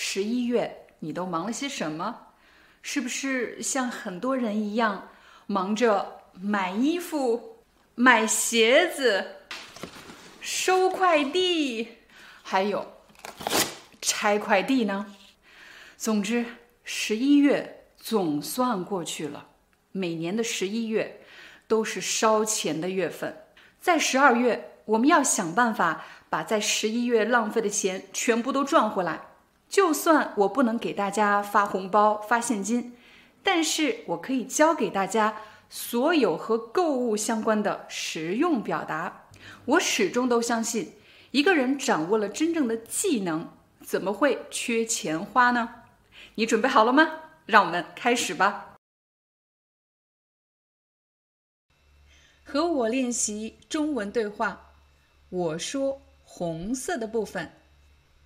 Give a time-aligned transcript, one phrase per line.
[0.00, 2.28] 十一月，你都忙了些什么？
[2.82, 5.08] 是不是像很多人一样，
[5.46, 7.64] 忙着买衣服、
[7.96, 9.26] 买鞋子、
[10.40, 11.88] 收快递，
[12.44, 12.92] 还有
[14.00, 15.12] 拆快递呢？
[15.96, 16.46] 总之，
[16.84, 19.48] 十一月总算过去了。
[19.90, 21.22] 每年的十一月
[21.66, 23.36] 都是烧钱的月份，
[23.80, 29.22] 在十二月，我们要想办法把在十一月浪费的钱全部都赚回来。
[29.68, 32.96] 就算我不能给大家发红包、发现金，
[33.42, 39.26] 但是我可以教给大家所有和购物相关的实用表达。
[39.66, 40.94] 我始终都相信，
[41.32, 43.52] 一个人掌握了真正的技能，
[43.82, 45.82] 怎么会缺钱花呢？
[46.36, 47.06] 你准备好了吗？
[47.44, 48.76] 让我们开始吧。
[52.42, 54.72] 和我练习中文对话，
[55.28, 57.52] 我说红色的部分，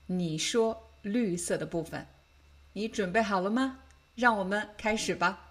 [0.07, 0.92] 你说。
[1.03, 2.07] 绿色的部分，
[2.73, 3.81] 你准备好了吗？
[4.15, 5.51] 让我们开始吧。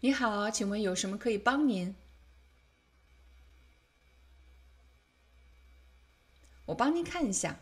[0.00, 1.94] 你好，请问有什么可以帮您？
[6.66, 7.58] 我帮您看一下。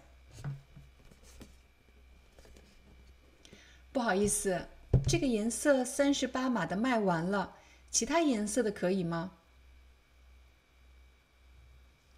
[3.93, 4.67] 不好意思，
[5.09, 7.57] 这个颜色三十八码的卖完了，
[7.91, 9.33] 其他颜色的可以吗？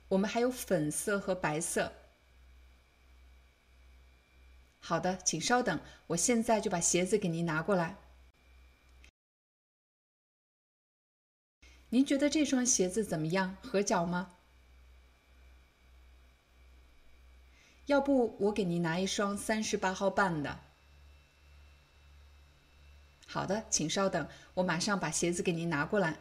[0.08, 1.92] 我们还有粉色和白色。
[4.80, 7.96] 好的，请稍等，我现在就把鞋子给您拿过来。
[11.90, 13.56] 您觉得这双鞋子怎么样？
[13.62, 14.34] 合脚吗？
[17.86, 20.60] 要不我给您拿一双三十八号半的。
[23.26, 26.18] 好的，请稍等，我马上把鞋子给您拿过来。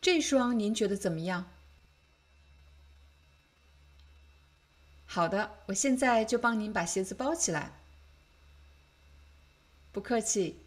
[0.00, 1.50] 这双您觉得怎么样？
[5.16, 7.72] 好的，我现在就帮您把鞋子包起来。
[9.90, 10.60] 不客气。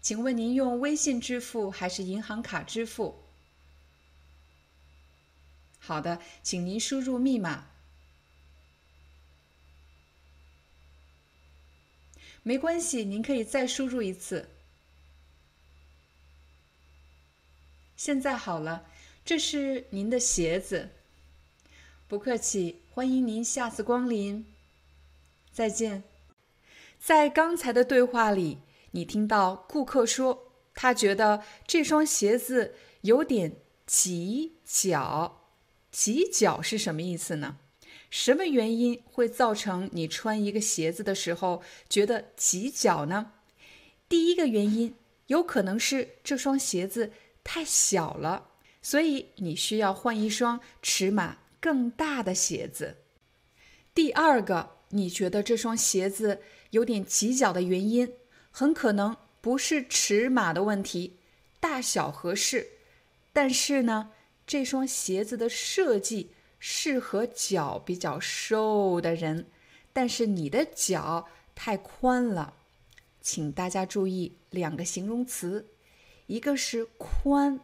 [0.00, 3.24] 请问您用微信支付还是银行卡支付？
[5.80, 7.66] 好的，请您输入密码。
[12.44, 14.48] 没关系，您可以再输入一次。
[17.96, 18.88] 现在好了，
[19.24, 20.90] 这是您的鞋子。
[22.10, 24.44] 不客气，欢迎您下次光临。
[25.52, 26.02] 再见。
[26.98, 28.58] 在刚才的对话里，
[28.90, 35.52] 你听到顾客说他觉得这双鞋子有点挤脚。
[35.92, 37.58] 挤脚是什么意思呢？
[38.10, 43.34] 什么原因会造成你穿一个鞋子的时候觉得挤脚呢？
[44.08, 44.96] 第一个原因
[45.28, 47.12] 有可能是这双鞋子
[47.44, 48.48] 太小了，
[48.82, 51.36] 所以你需要换一双尺码。
[51.60, 52.96] 更大的鞋子。
[53.94, 56.40] 第二个，你觉得这双鞋子
[56.70, 58.14] 有点挤脚的原因，
[58.50, 61.18] 很可能不是尺码的问题，
[61.58, 62.66] 大小合适。
[63.32, 64.12] 但是呢，
[64.46, 69.46] 这双鞋子的设计适合脚比较瘦的人，
[69.92, 72.54] 但是你的脚太宽了。
[73.20, 75.68] 请大家注意两个形容词，
[76.26, 77.60] 一个是宽，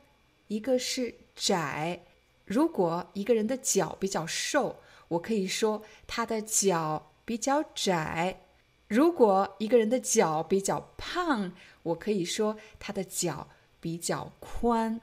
[0.49, 2.03] 一个是窄。
[2.47, 8.37] 如果一个人的脚比较瘦，我可以说他的脚比较窄；
[8.87, 11.53] 如果一个人的脚比较胖，
[11.83, 13.49] 我可以说他的脚
[13.81, 15.01] 比较宽。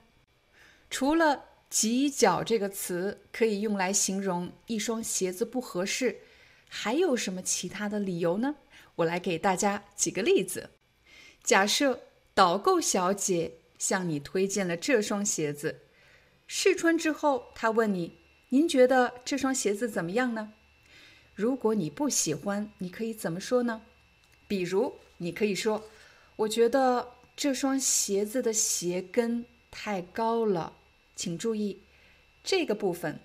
[0.90, 6.22] 除了“挤脚”这个词可以用来形容一双鞋子不合适，
[6.70, 8.56] 还有什么其他的理由呢？
[8.96, 10.70] 我来给大家几个例子。
[11.44, 12.04] 假设
[12.34, 15.82] 导购小姐向你推荐了这双鞋子。
[16.56, 18.12] 试穿之后，他问你
[18.50, 20.54] ：“您觉得这双鞋子怎么样呢？”
[21.34, 23.82] 如果你不喜欢，你可以怎么说呢？
[24.48, 25.90] 比如，你可以说
[26.38, 30.74] ：“我觉得这双鞋子的鞋跟太高了。”
[31.18, 31.80] 请注意，
[32.44, 33.20] 这个部分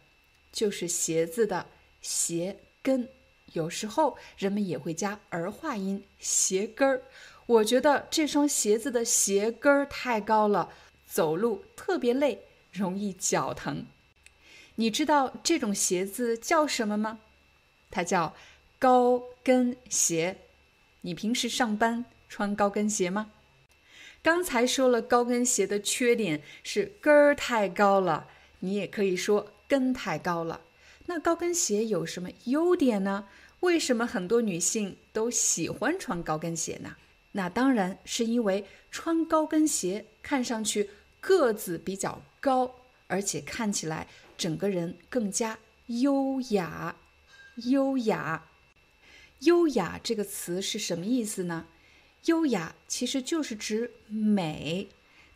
[0.50, 1.66] 就是鞋子的
[2.00, 3.06] 鞋跟。
[3.52, 7.02] 有时候人们也会加儿化音“鞋跟儿”。
[7.44, 10.72] 我觉得这双鞋子的鞋跟儿太高了，
[11.06, 12.46] 走路特别累。
[12.72, 13.86] 容易脚疼。
[14.76, 17.18] 你知道这种鞋子叫什么吗？
[17.90, 18.34] 它叫
[18.78, 20.38] 高跟鞋。
[21.00, 23.30] 你平时上班穿高跟鞋吗？
[24.22, 28.28] 刚才说了高跟鞋的缺点是跟儿太高了，
[28.60, 30.60] 你也可以说跟太高了。
[31.06, 33.26] 那高跟鞋有什么优点呢？
[33.60, 36.96] 为什么很多女性都喜欢穿高跟鞋呢？
[37.32, 40.90] 那当然是因为穿高跟鞋看上去
[41.20, 42.74] 个子比较高，
[43.06, 44.06] 而且看起来
[44.36, 46.96] 整个人更加优雅。
[47.64, 48.46] 优雅，
[49.40, 51.66] 优雅这个词是什么意思呢？
[52.26, 54.88] 优雅其实就是指美，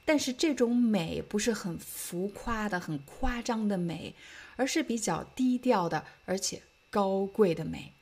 [0.05, 4.15] 但是这种美不是很浮夸的、很夸张的美，
[4.55, 7.93] 而是比较低调的，而且高贵的美。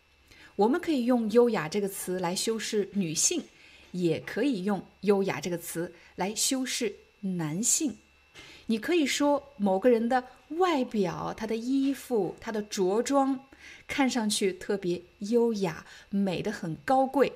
[0.56, 3.44] 我们可以用“优雅”这个词来修饰女性，
[3.93, 7.97] 也可以用“优雅”这个词来修饰男性。
[8.70, 13.37] 你可以说某个人的外表、他的衣服、他的着装
[13.88, 17.32] 看上去特别优雅，美得很高贵。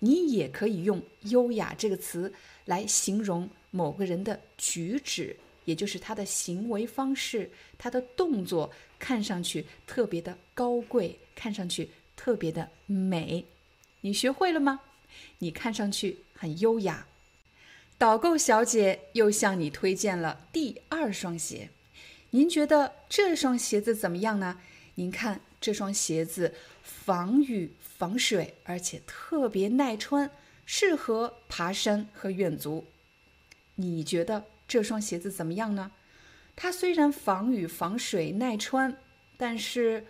[0.00, 1.00] 你也可以用
[1.30, 2.32] “优雅”这个词
[2.64, 7.48] 来形容某个人的举止，也就是他的行为方式、
[7.78, 8.68] 他的动作
[8.98, 11.88] 看上去特别的高贵，看上去。
[12.16, 13.44] 特别的美，
[14.00, 14.80] 你学会了吗？
[15.38, 17.06] 你看上去很优雅。
[17.96, 21.70] 导购小姐又向你推荐了第二双鞋，
[22.30, 24.60] 您觉得这双鞋子怎么样呢？
[24.96, 30.30] 您看这双鞋子防雨防水，而且特别耐穿，
[30.66, 32.86] 适合爬山和远足。
[33.76, 35.92] 你觉得这双鞋子怎么样呢？
[36.56, 38.96] 它虽然防雨防水耐穿，
[39.36, 40.06] 但是。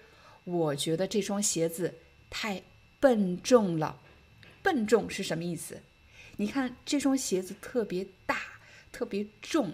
[0.47, 1.95] 我觉得这双鞋子
[2.29, 2.63] 太
[3.01, 3.99] 笨重了。
[4.63, 5.81] 笨重是什么意思？
[6.37, 8.37] 你看这双鞋子特别大，
[8.91, 9.73] 特别重，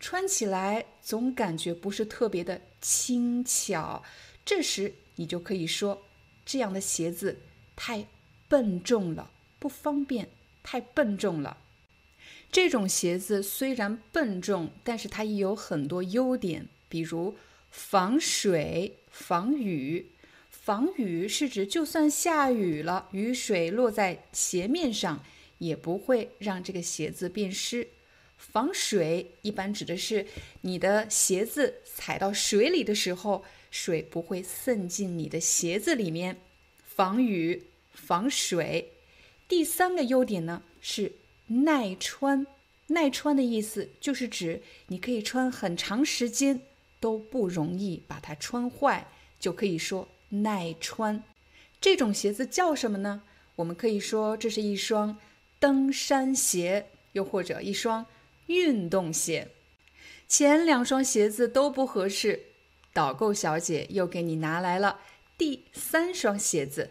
[0.00, 4.02] 穿起来总感觉不是特别的轻巧。
[4.44, 6.02] 这时你就可以说，
[6.46, 7.38] 这样的鞋子
[7.76, 8.06] 太
[8.48, 10.28] 笨重了，不方便，
[10.62, 11.58] 太笨重了。
[12.50, 17.36] 这种鞋子虽然笨重，但是它也有很多优点，比如
[17.70, 18.94] 防水。
[19.10, 20.12] 防雨，
[20.48, 25.24] 防雨是指就算下雨了，雨水落在鞋面上
[25.58, 27.88] 也不会让这个鞋子变湿。
[28.36, 30.26] 防水一般指的是
[30.62, 36.38] 你的鞋子踩到水里的时候，水不会渗进你的鞋子里面。
[36.82, 38.92] 防雨、防水。
[39.46, 41.12] 第三个优点呢是
[41.46, 42.46] 耐穿，
[42.88, 46.62] 耐穿的意思就是指你可以穿很长时间。
[47.00, 49.06] 都不容易把它穿坏，
[49.38, 51.22] 就可以说耐穿。
[51.80, 53.22] 这种鞋子叫什么呢？
[53.54, 55.16] 我们可以说这是一双
[55.58, 58.06] 登山鞋，又或者一双
[58.46, 59.48] 运动鞋。
[60.26, 62.46] 前两双鞋子都不合适，
[62.92, 65.00] 导购小姐又给你拿来了
[65.36, 66.90] 第三双鞋子。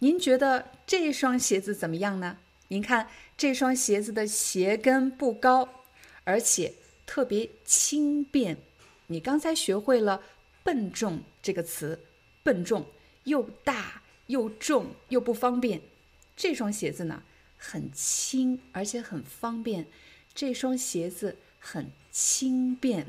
[0.00, 2.38] 您觉得这双鞋子怎么样呢？
[2.68, 5.68] 您看这双鞋子的鞋跟不高，
[6.24, 6.74] 而且
[7.06, 8.58] 特别轻便。
[9.06, 10.22] 你刚才学会了
[10.62, 12.04] “笨重”这个词，
[12.42, 12.84] 笨重
[13.24, 15.80] 又大又重又不方便。
[16.36, 17.22] 这双鞋子呢，
[17.56, 19.86] 很轻而且很方便。
[20.34, 23.06] 这双鞋子很轻便，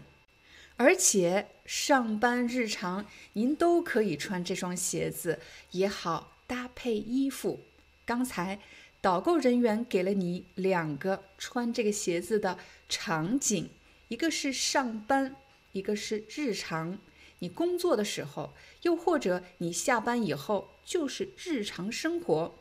[0.75, 5.39] 而且上班日常您都可以穿这双鞋子，
[5.71, 7.59] 也好搭配衣服。
[8.05, 8.59] 刚才
[9.01, 13.69] 导购人员给了你两个穿这个鞋子的场景，
[14.07, 15.35] 一个是上班。
[15.73, 16.97] 一个是日常，
[17.37, 22.55] 你工作的时候，又或者你下班以后，就是日常生活，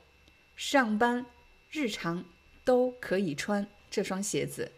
[0.55, 1.25] 上班、
[1.77, 2.25] 日常
[2.65, 4.73] 都可以穿这双鞋子，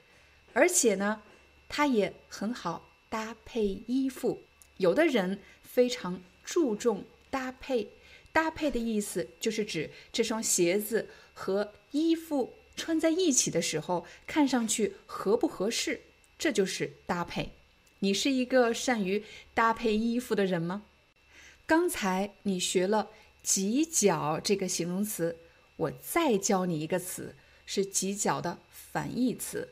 [0.52, 1.22] 而且呢，
[1.68, 4.42] 它也很好搭配衣服。
[4.78, 7.90] 有的人非常注重搭配，
[8.32, 16.00] 搭配的意思就是指这双鞋子和衣服穿在一起的时候，看上去合不合适，
[16.36, 17.50] 这就是搭配。
[18.00, 19.22] 你是一个善于
[19.54, 20.82] 搭配衣服的人吗？
[21.64, 23.10] 刚才你学了
[23.42, 25.36] “挤脚”这个形容词，
[25.78, 27.34] 我再教你一个词，
[27.66, 29.70] 是“挤脚”的反义词。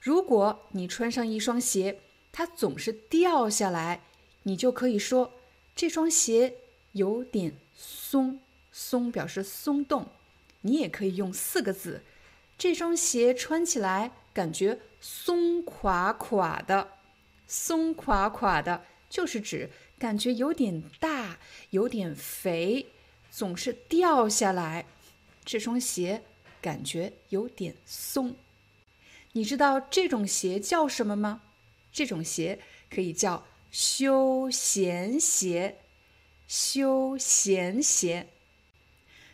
[0.00, 1.98] 如果你穿上一双鞋，
[2.30, 4.02] 它总是掉下来，
[4.44, 5.32] 你就可以说
[5.74, 6.54] 这双鞋
[6.92, 8.40] 有点松。
[8.70, 10.06] 松表示松动。
[10.60, 12.02] 你也可以用四个字：
[12.58, 16.88] 这双鞋穿起来感觉松垮垮的。
[17.46, 21.38] 松垮垮的，就是指感觉有点大，
[21.70, 22.86] 有点肥，
[23.30, 24.84] 总是掉下来。
[25.46, 26.22] 这双鞋
[26.60, 28.34] 感觉有点松。
[29.32, 31.42] 你知道这种鞋叫什么吗？
[31.92, 32.58] 这种鞋
[32.90, 35.76] 可以叫休闲鞋，
[36.48, 38.26] 休闲鞋。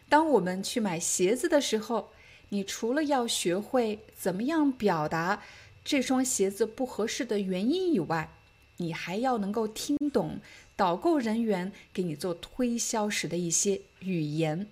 [0.08, 2.12] 当我们去买鞋子的时候，
[2.50, 5.42] 你除了要学会怎么样表达
[5.82, 8.30] 这双鞋子不合适的原因以外，
[8.76, 10.40] 你还要能够听懂
[10.76, 14.66] 导购人员给你做推销时的一些语言。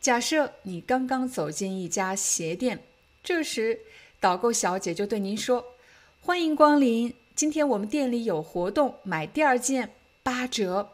[0.00, 2.84] 假设你刚刚走进一家鞋店，
[3.22, 3.80] 这时
[4.20, 5.64] 导购小姐就对您说
[6.22, 10.90] ：“欢迎光临，今天我们店里有活动，买第二件八折。”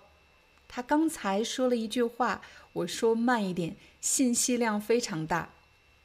[0.66, 2.40] 她刚才说了一句话，
[2.72, 5.52] 我说慢一点，信息量非常大。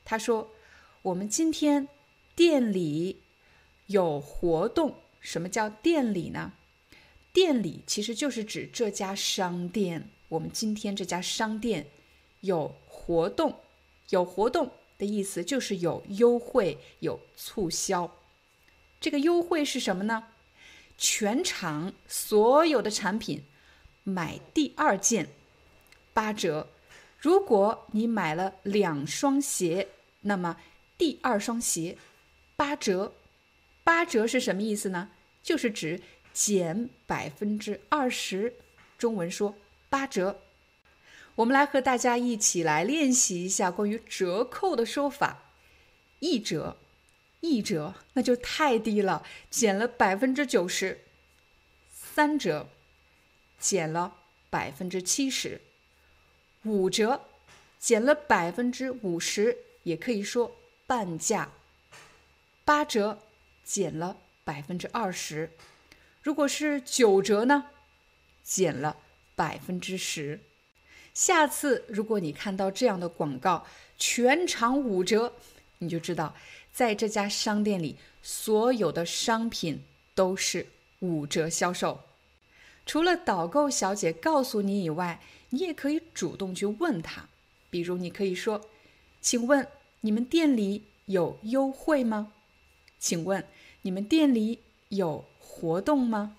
[0.03, 0.51] 她说
[1.03, 1.87] ：“我们今天
[2.35, 3.21] 店里
[3.85, 4.95] 有活动。
[5.21, 6.51] 什么叫店里呢？
[7.31, 10.09] 店里其实就是指这家商店。
[10.29, 11.87] 我们今天这家商店
[12.41, 12.75] 有
[13.07, 13.61] 活动，
[14.09, 18.13] 有活动的意思就是有优惠、有促销。
[18.99, 20.25] 这个优惠是什么呢？
[20.97, 23.45] 全场所有的产品
[24.03, 25.29] 买第二件
[26.13, 26.67] 八折。
[27.17, 29.87] 如果你买了两双鞋，
[30.21, 30.57] 那么
[30.97, 31.97] 第二双鞋
[32.57, 33.13] 八折，
[33.85, 35.11] 八折是什么意思呢？
[35.41, 36.01] 就是指
[36.33, 38.53] 减百分之二十。
[38.97, 39.55] 中文说
[39.89, 40.41] 八折。
[41.37, 45.43] 我们来和大家一起来练习一下关于折扣的说法。
[46.19, 46.77] 一折，
[47.41, 50.99] 一折，那就太低了，减了百分之九十。
[51.91, 52.69] 三折，
[53.59, 54.15] 减了
[54.49, 55.61] 百分之七十。
[56.63, 57.23] 五折。
[57.79, 61.51] 减了百分之五十，也可以说半价。
[62.65, 63.19] 八折
[63.63, 65.51] 减了百分之二十，
[66.23, 67.67] 如果是九折呢？
[68.43, 68.97] 减了
[69.35, 70.39] 百分之十。
[71.17, 73.65] 下次如果你看到这样的广告，
[73.97, 75.33] 全场五折，
[75.79, 76.35] 你就知道
[76.71, 79.81] 在这家商店里所有的商品
[80.13, 80.67] 都是
[80.99, 82.01] 五折销售。
[82.85, 85.19] 除了导购小姐告诉你以外，
[85.49, 87.27] 你也可以主动去问她。
[87.71, 88.69] 比如，你可以说
[89.19, 89.67] ：“请问
[90.01, 92.31] 你们店里有优惠吗
[92.99, 93.43] ？”“请问
[93.81, 94.59] 你们店里
[94.89, 96.37] 有活动吗？”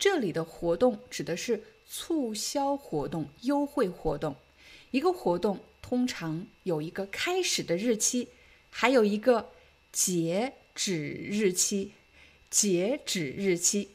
[0.00, 4.36] 这里的活动指的是促销活动、优惠活动。
[4.90, 8.28] 一个活动通常有一个开始的日期，
[8.70, 9.50] 还有一个
[9.90, 11.92] 截止日期。
[12.50, 13.88] 截止日期，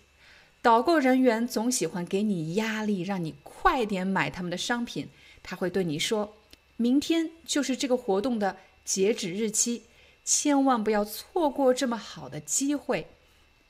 [0.61, 5.09] 导购人员总喜欢给你压力，让你快点买他们的商品。
[5.41, 6.37] 他会对你说
[6.77, 9.83] ：“明天就是这个活动的截止日期，
[10.23, 13.07] 千万不要错过这么好的机会。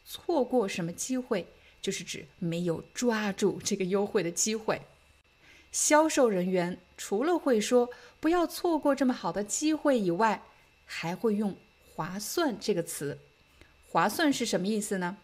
[0.05, 1.47] 错过什么机会？
[1.83, 4.81] 就是指没有抓住这个优惠的机会。”
[5.71, 10.41] 销售人员除了会说“不要错过这么好的机会”以外，
[10.85, 11.55] 还会用
[11.93, 13.19] “划算”这个词。
[13.87, 15.17] 划算是什么意思呢？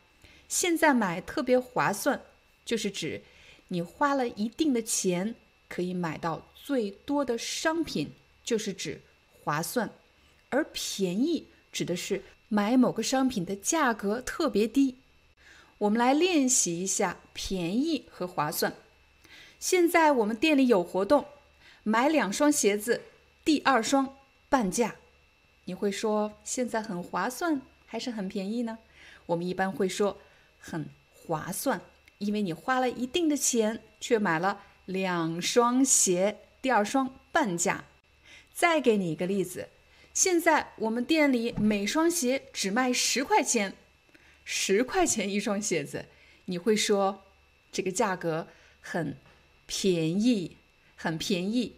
[0.48, 2.22] 现在买特别划算，
[2.64, 3.24] 就是指
[3.70, 5.34] 你花了一定的钱。
[5.68, 8.12] 可以买到最多的商品，
[8.44, 9.00] 就是指
[9.44, 9.88] 划算；
[10.50, 14.96] 而便宜指的是买某个商品的价格特别低。
[15.80, 18.74] 我们来练习一下便宜和划算。
[19.60, 21.26] 现在我们店里有活动，
[21.84, 23.02] 买两双鞋子，
[23.44, 24.16] 第二双
[24.50, 24.96] 半价。
[25.66, 28.80] 你会说现在很划算还是很便宜呢？
[29.26, 30.18] 我们一般会说
[30.60, 31.82] 很划算，
[32.18, 34.62] 因为你花了一定的钱，却买了。
[34.86, 37.86] 两双鞋，第二双半价。
[38.52, 39.70] 再给你一个例子，
[40.16, 43.76] 现在我们店里每双鞋只卖十块钱，
[44.52, 46.06] 十块钱一双鞋子，
[46.46, 47.22] 你会说
[47.72, 48.48] 这个价格
[48.82, 49.16] 很
[49.68, 50.58] 便宜，
[50.96, 51.76] 很便宜。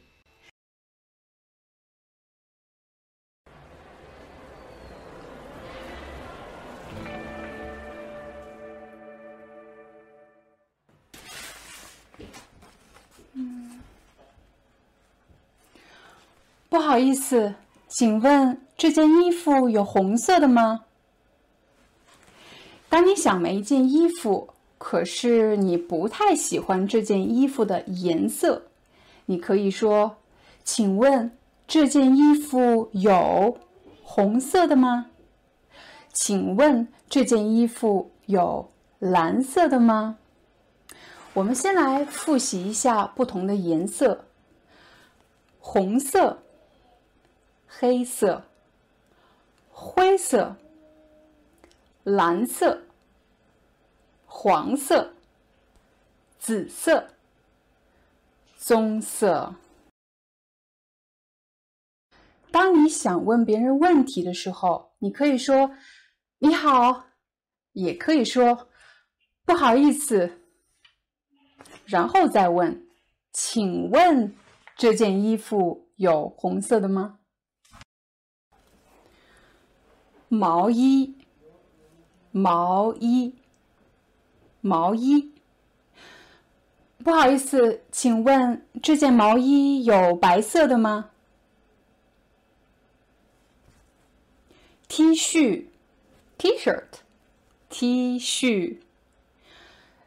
[16.70, 17.56] 不好意思，
[17.90, 20.86] 请问这件衣服有红色的吗？
[22.92, 28.64] 当你想买一件衣服，可是你不太喜欢这件衣服的颜色，
[29.28, 30.18] 你可以说
[30.66, 31.32] ：“请问
[31.66, 33.58] 这件衣服有
[34.04, 35.06] 红色的吗
[36.12, 38.70] ？”“请问这件衣服有
[39.00, 40.18] 蓝色的吗？”
[41.34, 44.26] 我们先来复习一下不同的颜色：
[45.62, 46.40] 红色。
[47.74, 48.44] 黑色、
[49.72, 50.58] 灰色、
[52.04, 52.84] 蓝色、
[54.26, 55.14] 黄色、
[56.40, 57.14] 紫色、
[58.58, 59.56] 棕色。
[62.52, 65.72] 当你想问别人问题的时候，你可以说
[66.40, 67.06] “你好”，
[67.74, 68.70] 也可以说
[69.46, 70.42] “不好意思。
[71.86, 72.88] 然后再问，
[73.32, 74.36] 请问
[74.76, 77.20] 这件衣服有红色的吗？
[80.28, 81.21] 毛衣，
[82.32, 83.36] 毛衣，
[84.62, 85.32] 毛衣。
[87.04, 91.10] 不好意思，请问这件毛衣有白色的吗
[94.88, 95.66] ？T 恤
[96.38, 98.78] ，T-shirt，T 恤。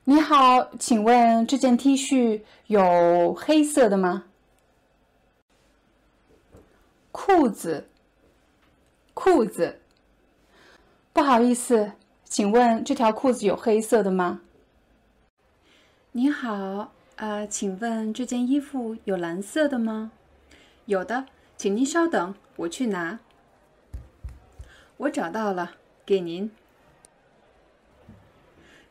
[0.04, 4.26] 你好，请问这件 T 恤有黑色的吗？
[7.10, 7.88] 裤子，
[9.14, 9.80] 裤子。
[11.12, 11.92] 不好意思，
[12.34, 14.40] 请问这条裤子有黑色的吗？
[16.10, 20.10] 你好，呃，请问这件衣服有蓝色的吗？
[20.86, 21.26] 有的，
[21.56, 23.20] 请您稍等，我去拿。
[24.96, 25.74] 我找到了，
[26.04, 26.50] 给您。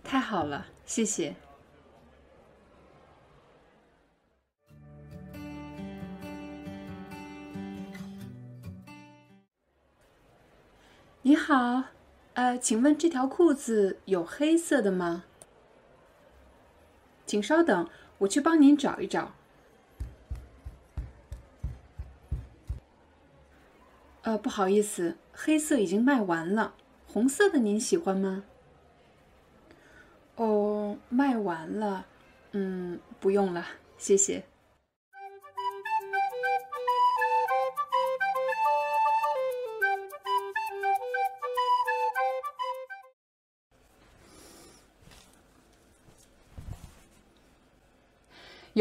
[0.06, 1.36] 太好了，谢谢。
[11.24, 11.93] 你好。
[12.36, 15.26] 呃，请问这条裤子有黑色的吗？
[17.28, 17.88] 请稍等，
[18.20, 19.34] 我去帮您找一找。
[24.24, 26.74] 呃，不好意思，黑色已经卖完了，
[27.08, 28.44] 红色的您喜欢吗？
[30.36, 32.08] 哦，卖完了，
[32.54, 33.66] 嗯，不用了，
[33.98, 34.44] 谢谢。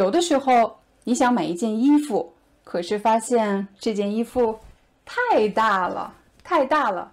[0.02, 4.58] 有的时候，你想买一件衣服，可是发现这件衣服
[5.04, 7.12] 太大了，太大了。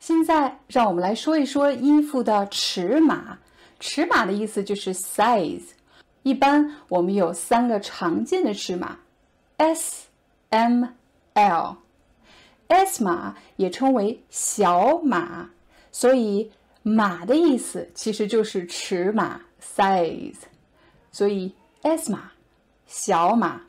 [0.00, 3.38] 现在，让我们来说一说衣服的尺码。
[3.78, 5.62] 尺码的意思就是 size。
[6.24, 8.98] 一般我们有三个常见的尺码
[9.58, 10.08] ：S、
[10.50, 10.86] M、
[11.34, 11.76] L。
[12.66, 15.48] S 码也称为小码，
[15.92, 16.50] 所以
[16.82, 20.34] 码的意思其实就是尺码 size。
[21.12, 21.54] 所以。
[21.82, 22.32] S 码，
[22.86, 23.62] 小码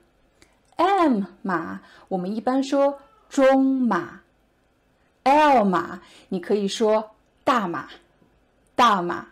[0.75, 4.21] ；M 码，我们一般说中码
[5.23, 7.11] ；L 码，你可以说
[7.43, 7.89] 大码，
[8.75, 9.27] 大码。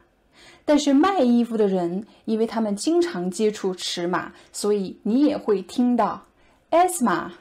[0.68, 6.26] 但是卖衣服的人，因为他们经常接触尺码，所以你也会听到
[6.72, 7.34] S 码、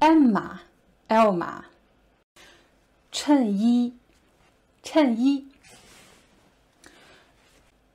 [0.00, 0.62] M 码、
[1.08, 1.64] L 码。
[3.12, 3.94] 衬衣，
[4.82, 5.46] 衬衣。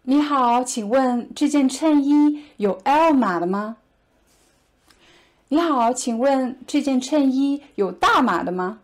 [0.03, 3.77] 你好，请问这件衬衣有 L 码的吗？
[5.49, 8.79] 你好，请问这件衬衣有大码的吗？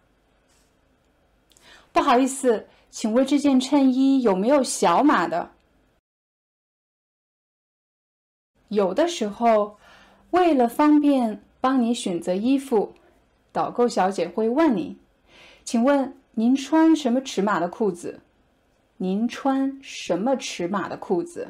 [1.92, 5.50] 不好意思，请问这件衬衣有没有小码的？
[8.68, 9.80] 有的时候，
[10.30, 12.94] 为了方便帮你选择衣服，
[13.52, 14.98] 导购小姐会问你
[15.66, 18.20] ：“请问您穿什么尺码的裤子？”
[18.98, 21.48] 您穿什么尺码的裤子？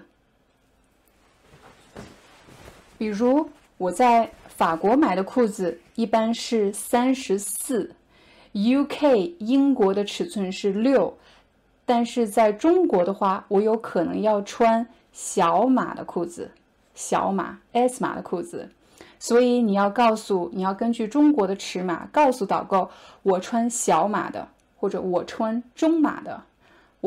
[2.97, 7.95] 比如我在法国买的裤子一般是三十四
[8.53, 11.15] ，UK 英国的尺寸是六，
[11.85, 16.51] 但是在中国的话，我有可能要穿小码的裤子，
[16.95, 18.69] 小码 S 码的裤子，
[19.19, 22.89] 所以你要告诉，你要根据中国的尺码告诉导购，
[23.23, 26.43] 我穿小码的，或者我穿中码的。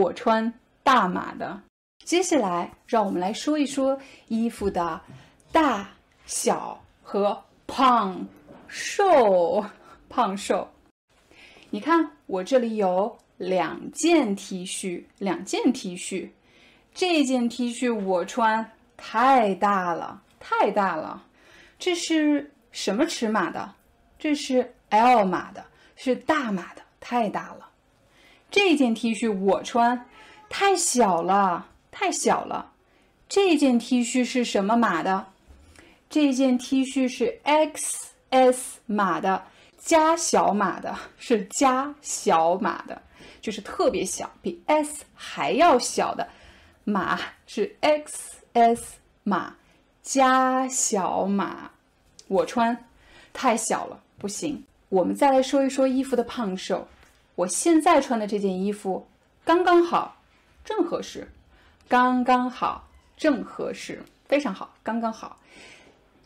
[0.00, 1.60] 我穿大码的。
[2.04, 5.00] 接下来，让我们来说一说衣服的
[5.52, 5.88] 大
[6.24, 8.26] 小和胖
[8.66, 9.64] 瘦。
[10.08, 10.68] 胖瘦，
[11.70, 16.28] 你看我这里有两件 T 恤，两件 T 恤。
[16.92, 21.24] 这件 T 恤我穿太大了，太大了。
[21.78, 23.72] 这是什么尺码的？
[24.18, 27.69] 这是 L 码的，是大码的，太大了。
[28.50, 30.06] 这件 T 恤我穿
[30.48, 32.72] 太小了，太小了。
[33.28, 35.28] 这件 T 恤是什么码的？
[36.08, 39.44] 这件 T 恤是 XS 码的，
[39.78, 43.00] 加小码的，是加小码的，
[43.40, 46.28] 就是特别小，比 S 还要小的
[46.82, 48.80] 码是 XS
[49.22, 49.54] 码
[50.02, 51.70] 加小码。
[52.26, 52.76] 我穿
[53.32, 54.64] 太小了，不行。
[54.88, 56.88] 我们再来说一说衣服的胖瘦。
[57.40, 59.06] 我现在穿的这件衣服
[59.46, 60.20] 刚刚好，
[60.62, 61.26] 正合适，
[61.88, 65.38] 刚刚好，正合适，非常好，刚刚好。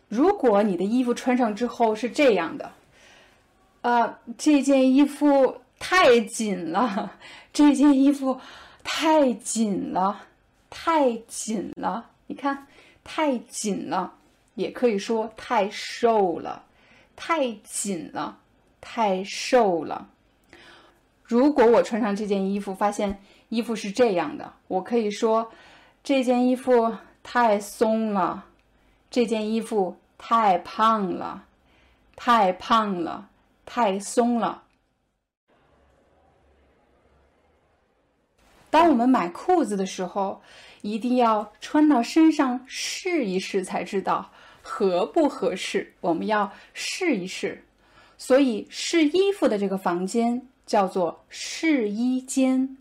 [0.08, 2.72] 如果你的衣服穿上之后是这样的，
[3.82, 7.12] 啊，这件衣服太紧了，
[7.52, 8.40] 这件衣服
[8.82, 10.20] 太紧了，
[10.68, 12.10] 太紧了。
[12.26, 12.66] 你看，
[13.04, 14.12] 太紧了，
[14.56, 16.64] 也可以说太瘦了。
[17.14, 18.36] 太紧了，
[18.80, 20.08] 太瘦了。
[21.24, 25.50] 如果我穿上这件衣服，发现衣服是这样的，我可以说
[26.02, 28.44] 这件衣服太松了，
[29.10, 31.46] 这件衣服太胖了，
[32.14, 33.28] 太胖了，
[33.64, 34.62] 太松了。
[38.70, 40.42] 当我们买裤子的时候，
[40.82, 45.94] 一定要穿到身上试一试才知道合不合适。
[46.00, 47.64] 我们要试一试，
[48.18, 52.76] 所以试衣服的这个房间叫做试衣间。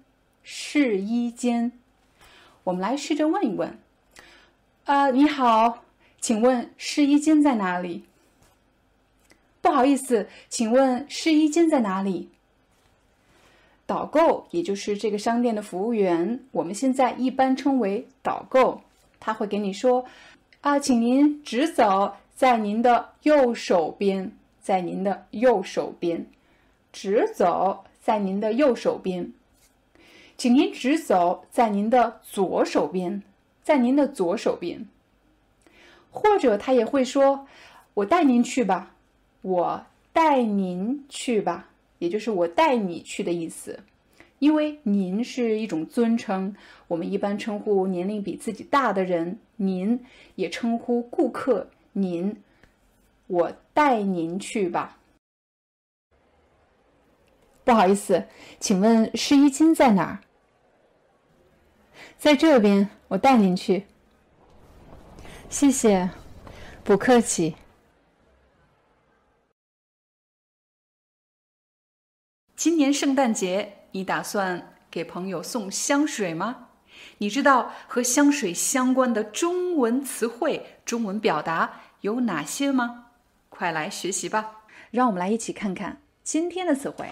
[0.46, 1.72] 试衣间，
[2.66, 3.80] 我们来试着问一问。
[4.84, 5.86] 啊，你好，
[6.20, 8.04] 请问试衣间在哪里？
[9.62, 12.28] 不好意思，请问试衣间在哪里？
[13.86, 18.82] 导购，也就是这个商店的服务员，我们现在一般称为导购。
[19.22, 20.04] 他会给你说
[20.60, 26.26] ：“啊，请您直走，在您的右手边，在您的右手边，
[26.94, 29.34] 直走，在您的右手边，
[30.38, 33.22] 请您直走，在您的左手边，
[33.62, 34.88] 在您的左手边。”
[36.10, 37.48] 或者他也会说
[37.96, 38.96] ：“我带您去吧，
[39.42, 43.80] 我带您去吧。”也就是我带你去的意思，
[44.40, 46.54] 因为您是一种尊称，
[46.90, 50.04] 我们一般称呼年龄比自己大的人，您
[50.36, 52.36] 也称呼顾客您，
[53.28, 54.98] 我带您去吧。
[57.64, 58.28] 不好意思，
[58.60, 60.20] 请问试衣间在哪儿？
[62.18, 63.86] 在这边，我带您去。
[65.50, 66.10] 谢谢，
[66.84, 67.56] 不客气。
[72.56, 76.70] 今年圣诞节，你打算给朋友送香水吗？
[77.18, 83.08] 你知道和香水相关的中文词汇、中文表达有哪些吗？
[83.50, 84.64] 快来学习吧！
[84.92, 87.10] 让我们来一起看看今天的词汇。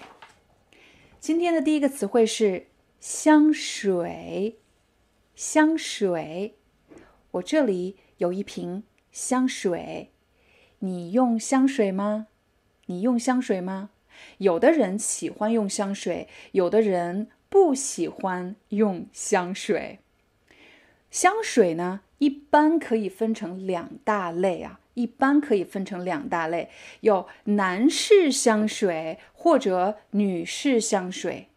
[1.22, 2.66] 今天的第一个词汇是
[3.00, 4.58] 香水。
[5.36, 6.56] 香水，
[7.30, 8.82] 我这里有一瓶
[9.12, 10.10] 香水。
[10.80, 12.26] 你用香水吗？
[12.88, 13.92] 你用香水吗？
[14.40, 20.00] 有的人喜欢用香水，有的人不喜欢用香水。
[21.12, 26.70] 香水呢，一般可以分成两大类啊，一般可以分成两大类，
[27.02, 31.48] 有男士香水或者女士香水。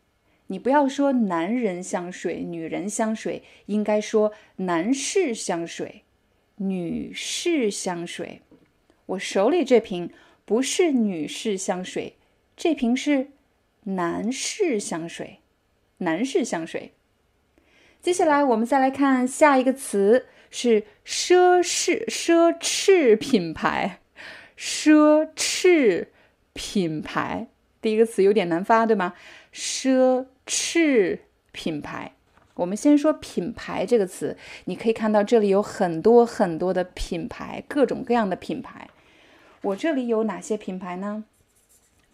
[0.49, 6.03] 你不要说男人香水、女人香水，应该说男士香水、
[6.57, 8.43] 女士香水。
[9.07, 10.11] 我手里这瓶
[10.45, 12.17] 不是女士香水。
[12.57, 13.29] 这瓶是
[13.85, 15.41] 男士香水，
[15.99, 16.93] 男士香水。
[18.01, 23.99] 接下来我们再来看下一个词是奢侈奢侈品牌，
[24.57, 26.07] 奢侈
[26.53, 27.49] 品牌。
[27.83, 29.15] 第一个词有点难发，对吗？
[29.53, 31.19] 奢侈
[31.51, 32.13] 品牌。
[32.55, 34.37] 我们先说品牌这个词，
[34.67, 38.89] 你可以看到这里有很多很多的品牌，各种各样的品牌。
[39.63, 41.25] 我这里有哪些品牌呢？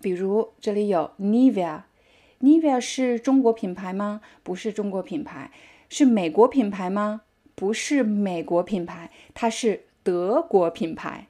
[0.00, 4.22] 比如这里有 Nivea，Nivea 是中国品牌吗？
[4.42, 5.50] 不是中国品牌，
[5.90, 7.20] 是美国品牌吗？
[7.54, 11.26] 不是美国品牌，它是德国品牌。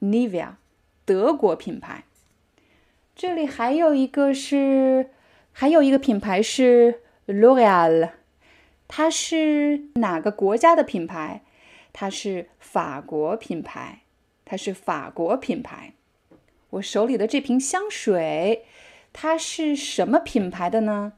[0.00, 0.54] Nivea，
[1.04, 2.04] 德国品牌。
[3.16, 5.10] 这里还有一个是，
[5.52, 8.10] 还有一个品牌是 L'Oreal，
[8.86, 11.42] 它是哪个国家的品牌？
[11.92, 14.02] 它是法国品牌，
[14.44, 15.94] 它是法国品牌。
[16.70, 18.64] 我手里的这瓶香水，
[19.12, 21.14] 它是什么品牌的呢？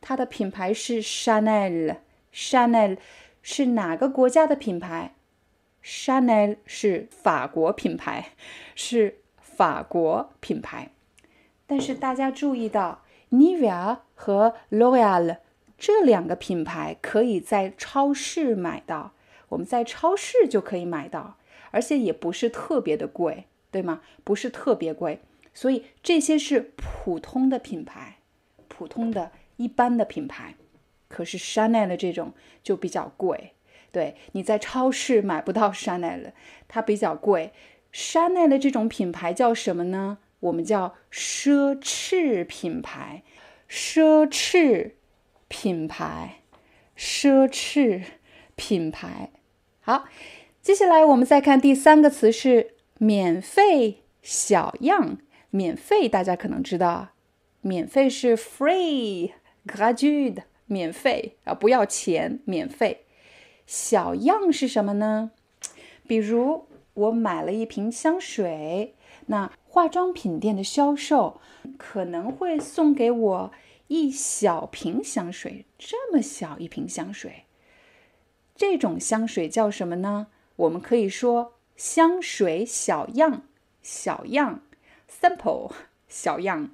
[0.00, 1.98] 它的品牌是 Chanel。
[2.32, 2.96] Chanel
[3.42, 5.14] 是哪个国家的品牌
[5.84, 8.30] ？Chanel 是法国品牌，
[8.74, 10.90] 是法国品牌。
[11.66, 15.38] 但是大家注意到，Nivea 和 L'Oreal
[15.78, 19.12] 这两个品牌可以在超市买到，
[19.50, 21.36] 我们在超市就可以买到，
[21.70, 23.44] 而且也不是特别的贵。
[23.72, 24.00] 对吗？
[24.24, 25.20] 不是特别贵，
[25.54, 28.16] 所以这些是普通的品牌，
[28.66, 30.56] 普通的一般的品牌。
[31.10, 33.52] 可是 Chanel 的这种就比较贵，
[33.92, 36.32] 对，你在超市买不到 Chanel，
[36.66, 37.52] 它比较贵。
[37.92, 40.16] Chanel 的这种品牌叫什么呢？
[40.40, 43.22] 我们叫奢侈品牌，
[43.68, 44.92] 奢侈
[45.48, 46.40] 品牌，
[46.96, 48.04] 奢侈
[48.54, 49.28] 品牌。
[49.80, 50.06] 好，
[50.62, 52.76] 接下来我们再看第三个词是。
[53.02, 55.16] 免费小样，
[55.48, 57.12] 免费大家可能知道，
[57.62, 63.04] 免费是 free，gratuit，免费啊，不要钱，免费。
[63.66, 65.32] 小样是什么呢？
[66.06, 68.94] 比如我买了一瓶香水，
[69.26, 71.40] 那化妆品店的销售
[71.76, 73.52] 可能会送给我
[73.88, 77.44] 一小瓶香水，这么小一瓶香水。
[78.54, 80.28] 这种香水叫什么呢？
[80.54, 83.42] 我们可以说香水小样，
[83.82, 84.62] 小样
[85.10, 85.72] ，sample
[86.08, 86.70] 小样，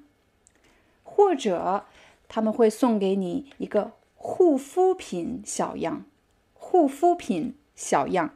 [1.03, 1.85] 或者
[2.27, 6.05] 他们会送给你一个护肤品小样，
[6.53, 8.35] 护肤品小样，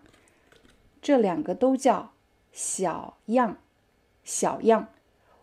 [1.01, 2.13] 这两个都叫
[2.51, 3.57] 小样，
[4.23, 4.87] 小样。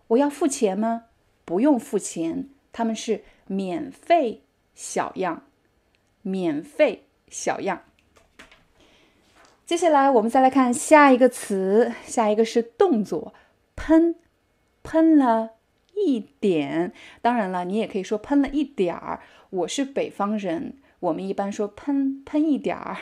[0.08, 1.04] 我要付钱吗？
[1.44, 4.42] 不用付钱，他们是免费
[4.74, 5.44] 小样，
[6.22, 7.82] 免费小样。
[9.66, 13.34] 接下来我们再来看下一个词，下一个是动作，
[13.76, 14.14] 喷，
[14.82, 15.56] 喷了
[16.06, 16.92] 一点。
[17.22, 19.20] 当然了，你也可以说喷了一点儿。
[19.50, 22.96] 我是北方人，我们一般说喷喷一点儿，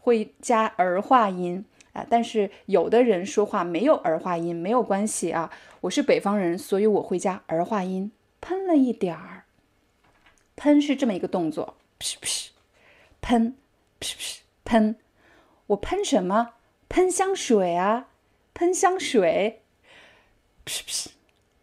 [0.00, 2.06] 会加儿化音啊。
[2.08, 5.50] 但是有的人说话没有儿化音，没有关系啊。
[5.82, 9.44] 我是北方人，所以我会加儿化音，喷了一点儿。
[10.56, 12.48] 喷是这么一个动作，噗噗，
[13.20, 13.56] 喷，
[14.00, 14.96] 噗噗，喷。
[15.68, 16.54] 我喷什么？
[16.88, 18.08] 喷香水啊！
[18.52, 19.62] 喷香水，
[20.66, 21.06] 噗噗，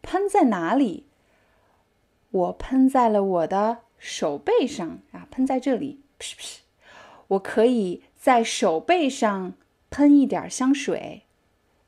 [0.10, 1.04] 喷在哪里？
[2.32, 5.28] 我喷在了我的手背上啊！
[5.30, 6.60] 喷在这里，噗噗。
[7.28, 9.56] 我可以在手背上
[9.90, 11.24] 喷一点香水，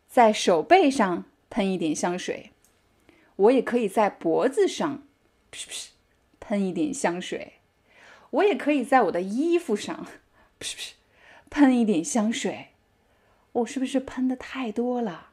[0.09, 2.51] 在手背上喷一点香水。
[3.37, 5.01] 我也可以在脖子上，
[5.49, 5.87] 噗噗，
[6.41, 7.53] 喷一点香水。
[8.31, 10.05] 我也可以在我的衣服上，
[10.59, 10.91] 噗噗。
[11.49, 12.71] 喷一点香水，
[13.53, 15.28] 我是不是喷的太多了？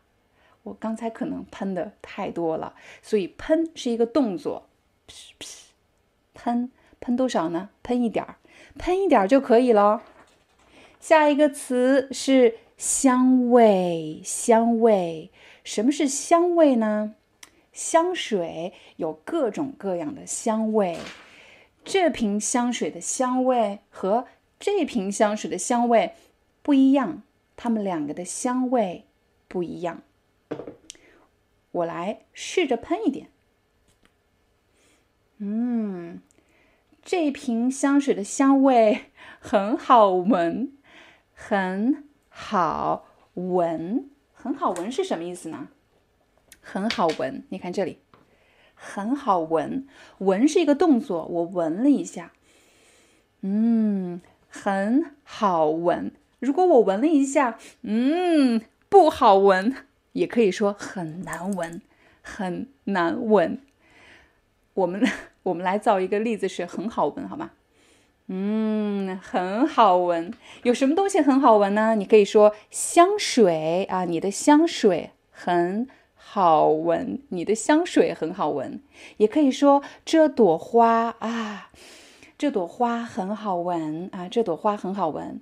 [0.66, 4.66] 我刚才可能喷的太多了，所以喷是一个动作，
[6.34, 7.70] 喷喷多少呢？
[7.84, 8.36] 喷一点儿，
[8.76, 10.02] 喷一点儿就可以了。
[10.98, 15.30] 下一个词是香味，香味，
[15.62, 17.14] 什么是香味呢？
[17.72, 20.98] 香水有各种各样的香味，
[21.84, 24.26] 这瓶香水的香味和。
[24.58, 26.14] 这瓶香水的香味
[26.62, 27.22] 不一样，
[27.56, 29.04] 它们两个的香味
[29.48, 30.00] 不一样。
[31.76, 33.28] 我来试着喷一点。
[35.38, 36.20] 嗯，
[37.02, 39.06] 这瓶香水的香味
[39.38, 40.72] 很好闻，
[41.32, 45.68] 很好闻，很好闻是什么意思呢？
[46.60, 47.98] 很好闻，你看这里，
[48.74, 49.86] 很好闻。
[50.18, 52.32] 闻是一个动作，我闻了一下。
[53.42, 54.20] 嗯。
[54.48, 56.12] 很好闻。
[56.38, 59.74] 如果我闻了一下，嗯，不好闻，
[60.16, 61.80] 也可以说很难闻，
[62.22, 63.58] 很难闻。
[64.72, 65.06] 我们
[65.44, 67.50] 我们来造一个例子，是很好闻，好吗？
[68.28, 70.32] 嗯，很好闻。
[70.62, 71.94] 有什么东西很好闻呢？
[71.94, 78.80] 你可以说香水啊，你的香水很好闻，你的香水很好闻。
[79.18, 81.70] 也可以说这朵花啊。
[82.38, 84.28] 这朵花很好闻啊！
[84.28, 85.40] 这朵花很好闻，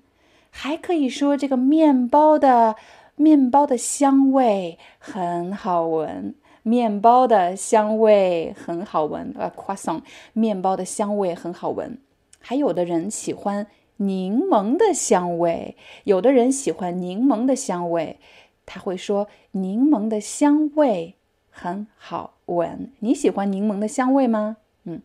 [0.50, 2.76] 还可以说这个面包的
[3.16, 9.34] 面包的香味很好闻，面包的香味很好闻。
[9.38, 11.98] 呃，croissant，面包的香味很好闻。
[12.40, 13.66] 还有的人喜欢
[13.98, 18.18] 柠檬的香味，有的人喜欢柠檬的香味，
[18.66, 21.14] 他会说柠檬的香味
[21.50, 22.92] 很好闻。
[22.98, 24.56] 你喜欢柠檬的香味吗？
[24.84, 25.00] 嗯。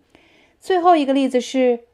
[0.60, 1.86] 最后一个例子是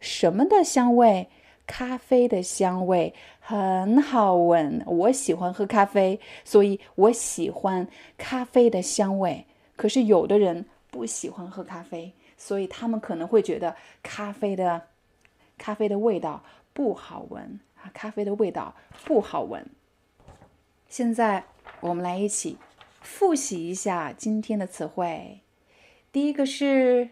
[0.00, 1.28] 什么的香味？
[1.66, 4.82] 咖啡的香味很好闻。
[4.86, 9.46] 我喜欢喝咖啡，所以我喜欢咖啡的香味。
[9.76, 14.88] 可是有的人不喜欢喝咖啡，所以他们可能会觉得咖啡的
[15.58, 18.74] 咖啡的味道不好闻啊，咖啡的味道
[19.04, 19.66] 不好闻。
[20.88, 21.44] 现在
[21.80, 22.56] 我们来一起
[23.00, 25.40] 复习一下今天的词汇。
[26.12, 27.10] 第一个是。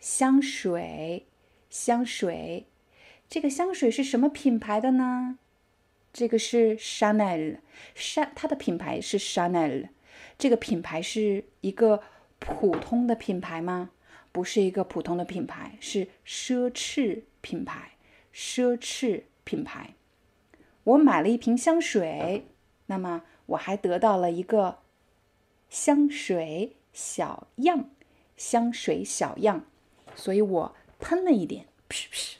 [0.00, 1.26] 香水，
[1.68, 2.66] 香水，
[3.28, 5.38] 这个香水是什么品牌的呢？
[6.14, 7.58] 这个是 Chanel，
[8.34, 9.90] 它的品牌是 Chanel，
[10.38, 12.02] 这个品牌是一个
[12.38, 13.90] 普通的品牌吗？
[14.32, 17.96] 不是一个普通的品牌，是奢侈品牌，
[18.34, 19.94] 奢侈品牌。
[20.84, 22.46] 我买了一瓶香水，
[22.86, 24.78] 那么我还得到了一个
[25.68, 27.90] 香水小样，
[28.38, 29.66] 香水小样。
[30.14, 32.34] 所以我喷了一点，噗噗。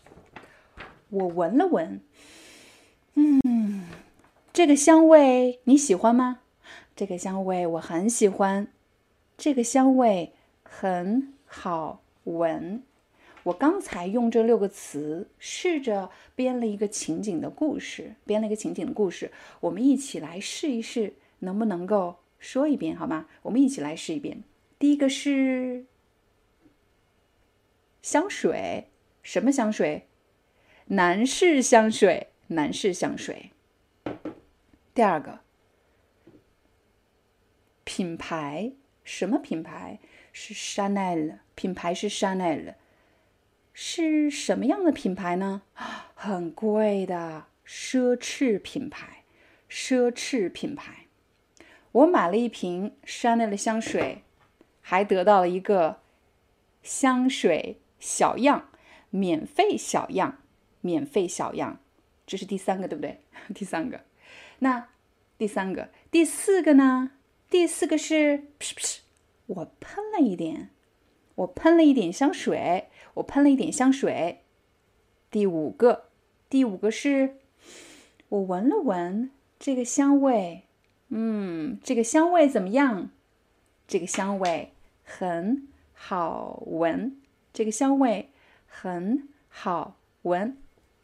[1.11, 2.01] 我闻了闻，
[3.15, 3.87] 嗯，
[4.53, 6.41] 这个香味你喜欢吗？
[6.95, 8.69] 这个香味我很喜欢，
[9.37, 12.83] 这个香味很好闻。
[13.45, 19.33] 我刚才用这六个词，试着编了一个情景的故事，编了一个情景的故事。
[19.61, 23.27] 我们一起来试一试，能不能够说一遍，好吗？
[23.43, 24.43] 我们一起来试一遍。
[24.79, 25.87] 第一个是
[28.03, 28.89] 香水，
[29.23, 30.08] 什么香水？
[30.91, 33.51] 男士香水，男士香水。
[34.95, 35.41] 第二个
[37.85, 38.73] 品牌，
[39.05, 39.99] 什么品牌？
[40.33, 42.73] 是 Chanel，品牌是 Chanel。
[43.75, 45.61] 是什么样的品牌呢？
[46.15, 49.25] 很贵的奢侈品牌，
[49.69, 51.07] 奢侈品牌。
[51.93, 54.23] 我买了一瓶 Chanel 的香水，
[54.81, 56.01] 还得到了一个
[56.83, 58.71] 香水小样，
[59.11, 60.39] 免费小样，
[60.81, 61.81] 免费小样。
[62.27, 63.21] 这是第三个，对不对？
[63.55, 64.01] 第三个。
[64.59, 64.89] 那
[65.37, 67.13] 第三个，第四个呢？
[67.49, 68.45] 第四个是，
[69.47, 70.71] 我喷了一点，
[71.37, 72.89] 我喷了一点香水。
[73.15, 74.43] 我喷了一点香水。
[75.31, 76.11] 第五个，
[76.49, 77.37] 第五个是，
[78.29, 80.65] 我闻了闻这个香味，
[81.09, 83.11] 嗯，这个香味怎么样？
[83.87, 87.21] 这个香味很好闻，
[87.53, 88.29] 这个香味
[88.67, 90.57] 很好闻。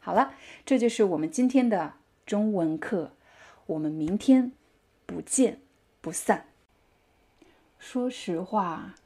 [0.04, 0.34] 好了，
[0.66, 1.94] 这就是我们今天的
[2.26, 3.12] 中文课，
[3.64, 4.52] 我们明天
[5.06, 5.62] 不见
[6.02, 6.48] 不散。
[7.78, 8.96] 说实话，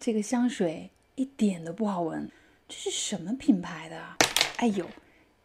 [0.00, 2.28] 这个香水一点都不好闻。
[2.66, 4.16] 这是什么品牌的？
[4.56, 4.84] 哎呦，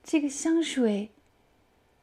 [0.04, 1.12] 这个香水，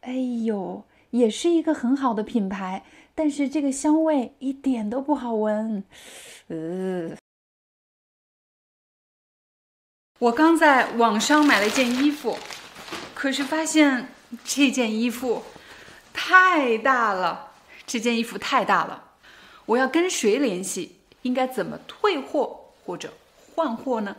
[0.02, 0.12] 哎
[0.44, 2.84] 呦，也是一个很好的品牌，
[3.16, 5.82] 但是这个香味一点都不好闻。
[6.46, 7.16] 呃，
[10.20, 12.38] 我刚在网上买了一件衣服，
[13.20, 14.08] 可是发现
[14.46, 15.42] 这件衣服
[16.10, 17.52] 太大了，
[17.86, 19.10] 这件衣服太大了，
[19.66, 20.96] 我要跟谁联系？
[21.20, 23.12] 应该怎么退货或者
[23.54, 24.16] 换货呢？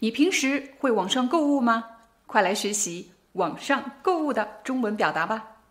[0.00, 1.82] 你平时会网上购物吗？
[2.26, 5.62] 快来学习网上购物的中文表达吧！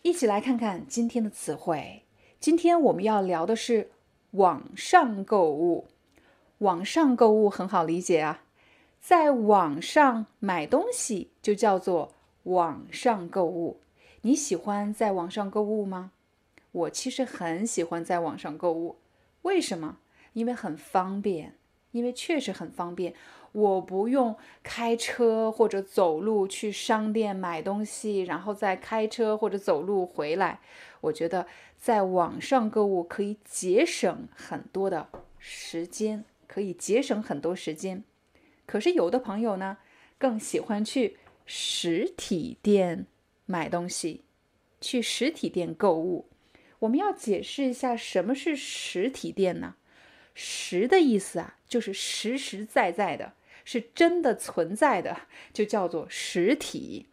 [0.00, 2.04] 一起来看看今天的词汇。
[2.40, 3.90] 今天我们要聊的是
[4.30, 5.86] 网上购物。
[6.60, 8.40] 网上购物很好理解啊，
[9.08, 13.78] 在网上买东西就叫做网上购物。
[14.22, 16.10] 你喜欢在网上购物吗？
[16.72, 18.96] 我其实很喜欢在网上购物。
[19.42, 19.98] 为什么？
[20.32, 21.54] 因为很方便，
[21.92, 23.14] 因为确实很方便。
[23.52, 30.58] 我不用开车或者走路去商店买东西，然后再开车或者走路回来。
[31.02, 31.46] 我觉得
[31.78, 38.02] 在网上购物可以节省很多的时间，可以节省很多时间。
[38.66, 39.78] 可是有的朋友呢，
[40.18, 43.06] 更喜欢去实体店
[43.46, 44.24] 买东西，
[44.80, 46.28] 去实体店购物。
[46.80, 49.76] 我们要解释一下什么是实体店呢？
[50.34, 53.32] 实的意思啊，就是实实在在的。
[53.68, 57.06] 是真的存在的，就叫做实体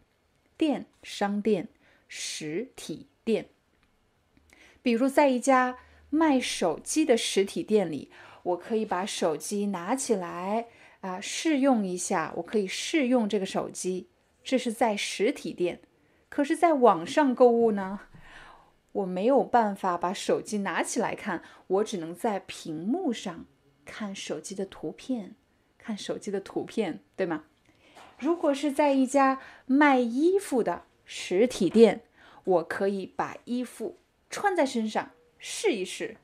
[0.56, 1.66] 店、商店、
[2.06, 3.48] 实体店。
[4.80, 5.78] 比如，在一家
[6.10, 8.08] 卖手机的实体店里，
[8.44, 10.66] 我可以把手机拿起来
[11.04, 12.32] 啊，试用一下。
[12.36, 14.08] 我可以试用这个手机，
[14.42, 15.82] 这是在实体店。
[16.30, 18.00] 可是，在网上购物呢，
[18.92, 23.44] 我没有办法把手机拿起来看，我只能在屏幕上
[23.84, 25.34] 看手机的图片。
[25.76, 27.44] 看手机的图片，对吗？
[28.18, 32.00] 如果是在一家卖衣服的实体店，
[32.44, 33.98] 我可以把衣服
[34.30, 36.16] 穿在身上试一试，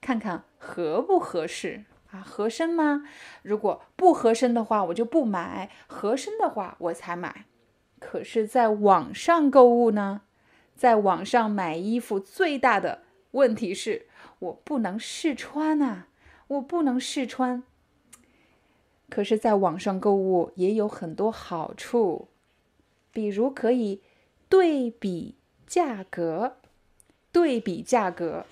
[0.00, 1.82] 看看合不合适
[2.20, 3.04] 合身吗？
[3.42, 7.46] 如果不合身的话，我就不买；合身的话，我才买。
[7.98, 10.22] 可是，在网上购物呢？
[10.76, 13.02] 在网上买衣服最大的
[13.32, 14.06] 问题是
[14.38, 16.06] 我不能试穿啊！
[16.46, 17.64] 我不能试穿。
[19.10, 22.28] 可是，在网上购物也有很多好处，
[23.10, 24.02] 比如可以
[24.48, 25.34] 对比
[25.66, 26.58] 价格，
[27.32, 28.46] 对比价格，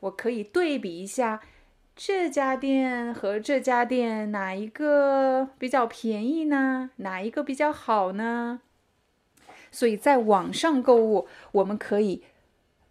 [0.00, 1.40] 我可以对比一下
[2.00, 6.90] 这家店和这家店哪一个比较便宜呢？
[6.98, 8.60] 哪一个比较好呢？
[9.72, 12.22] 所以在网上购物，我们可以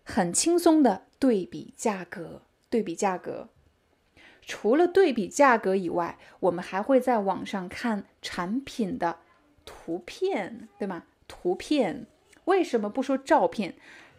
[0.04, 3.48] 很轻松的对比价格，对比价格。
[4.42, 9.20] 除了对比价格以外，我们还会在网上看产品的
[9.66, 11.04] 图片，对吗？
[11.30, 12.06] 图片
[12.44, 13.76] 为什么不说照片？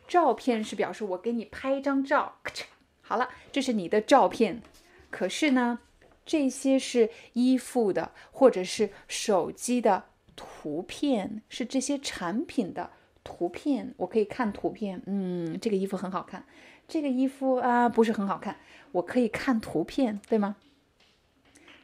[0.08, 2.62] 照片是表示我给你拍一张照，咔嚓
[3.02, 4.62] 好了，这是你的照片。
[5.10, 5.80] 可是呢，
[6.24, 10.04] 这些是衣服的或者是手机的
[10.36, 12.90] 图片，是这些产品的
[13.24, 13.94] 图片。
[13.98, 16.44] 我可以看图片，嗯，这个衣服很好看。
[16.86, 18.56] 这个衣服啊不是很好看，
[18.92, 20.56] 我可以看图片，对吗？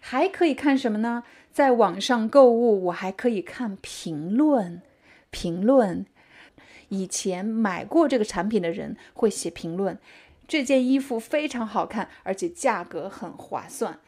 [0.01, 1.25] 还可以看什么呢？
[1.51, 4.83] 在网上购物，我还可以看评论。
[5.31, 6.07] 评论，
[6.89, 9.99] 以前买过这个产品的人会写评论。
[10.47, 13.99] 这件衣服非常好看，而且价格很划算，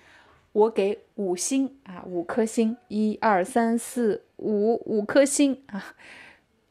[0.52, 5.94] 我给五星啊，五颗星，一二三四五，五颗星啊。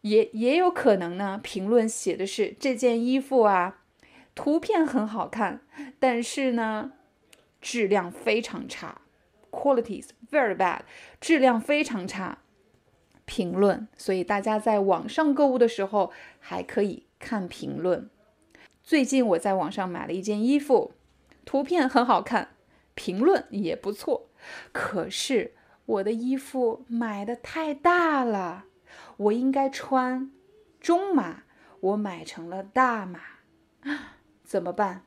[0.02, 3.82] 也也有可能呢，评论写的是这件衣服啊，
[4.36, 5.62] 图片很好看，
[5.98, 6.92] 但是呢，
[7.60, 9.02] 质量非常差
[9.50, 10.82] ，qualities very bad，
[11.20, 12.38] 质量非常差。
[13.26, 18.08] 评论，所以大家在网上购物的时候还可以看评论。
[18.86, 20.94] 最近我在网上买了一件衣服，
[21.44, 22.50] 图片很好看，
[22.94, 24.30] 评论也不错。
[24.72, 25.56] 可是
[25.88, 28.66] 我的衣服买的太大了，
[29.18, 30.32] 我应该穿
[30.80, 31.46] 中码，
[31.80, 33.22] 我买成了大码，
[34.44, 35.06] 怎么办？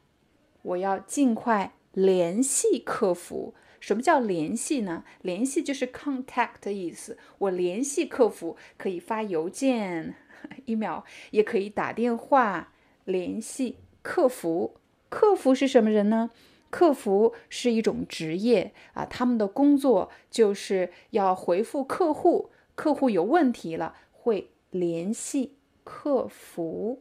[0.62, 3.54] 我要尽快联系客服。
[3.78, 5.04] 什么叫联系呢？
[5.22, 7.16] 联系就是 contact 的意思。
[7.38, 10.16] 我联系客服，可以发邮件、
[10.66, 12.72] email，也可以打电话。
[13.08, 14.76] 联系客服，
[15.08, 16.30] 客服是什么人呢？
[16.68, 27.00] 客服是一种职业啊，他们的工作就是要回复客户，客户有问题了会联系客服。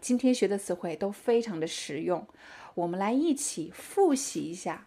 [0.00, 2.24] 今天学的词汇都非常的实用，
[2.76, 4.86] 我们来一起复习一下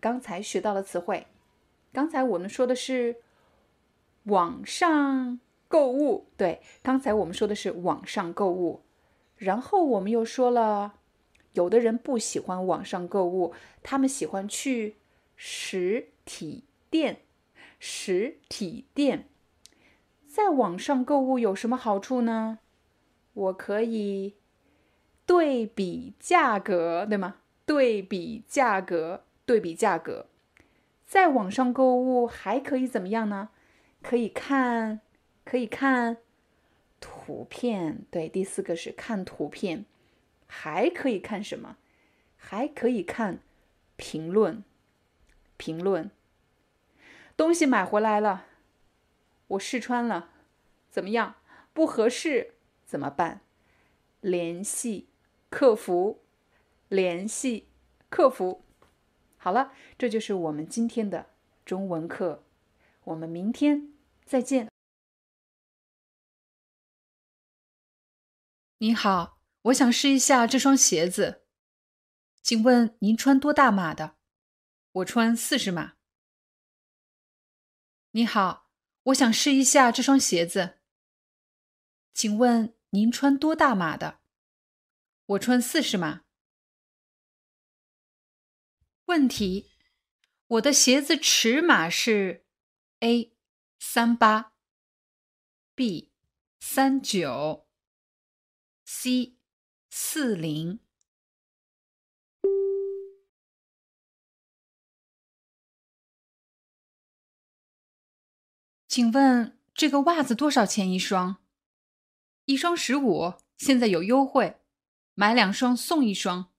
[0.00, 1.28] 刚才学到的词汇。
[1.92, 3.18] 刚才我们说的是
[4.24, 5.38] 网上
[5.68, 8.82] 购物，对，刚才我们说的是网上购物。
[9.40, 10.96] 然后我们又说了，
[11.54, 14.96] 有的人不喜欢网上购物，他们喜欢去
[15.34, 17.22] 实体店。
[17.82, 19.26] 实体店
[20.28, 22.58] 在网上购物有什么好处呢？
[23.32, 24.34] 我可以
[25.24, 27.36] 对比价格，对吗？
[27.64, 30.26] 对比价格，对比价格。
[31.06, 33.48] 在网上购物还可以怎么样呢？
[34.02, 35.00] 可以看，
[35.46, 36.18] 可以看。
[37.00, 39.84] 图片对，第四个是看图片，
[40.46, 41.78] 还可以看什么？
[42.36, 43.40] 还可以看
[43.96, 44.62] 评论。
[45.56, 46.10] 评论，
[47.36, 48.46] 东西买回来了，
[49.48, 50.30] 我试穿了，
[50.88, 51.34] 怎么样？
[51.74, 52.54] 不合适
[52.86, 53.42] 怎么办？
[54.22, 55.08] 联系
[55.50, 56.22] 客服，
[56.88, 57.66] 联系
[58.08, 58.62] 客服。
[59.36, 61.26] 好了，这就是我们今天的
[61.66, 62.42] 中文课，
[63.04, 63.92] 我们明天
[64.24, 64.69] 再见。
[68.82, 71.44] 你好，我想试一下这双鞋子，
[72.42, 74.16] 请问您穿多大码的？
[74.90, 75.98] 我穿四十码。
[78.12, 78.70] 你好，
[79.02, 80.80] 我想试一下这双鞋子，
[82.14, 84.20] 请问您穿多大码的？
[85.26, 86.24] 我穿四十码。
[89.04, 89.72] 问题：
[90.46, 92.46] 我的鞋子尺码是
[93.00, 93.36] A
[93.78, 94.54] 三八
[95.74, 96.14] ，B
[96.58, 97.66] 三九。
[98.92, 99.36] C
[99.88, 100.80] 四零，
[108.88, 111.36] 请问这个袜子多少钱一双？
[112.46, 114.60] 一双十五，现在有优惠，
[115.14, 116.52] 买两双送一双。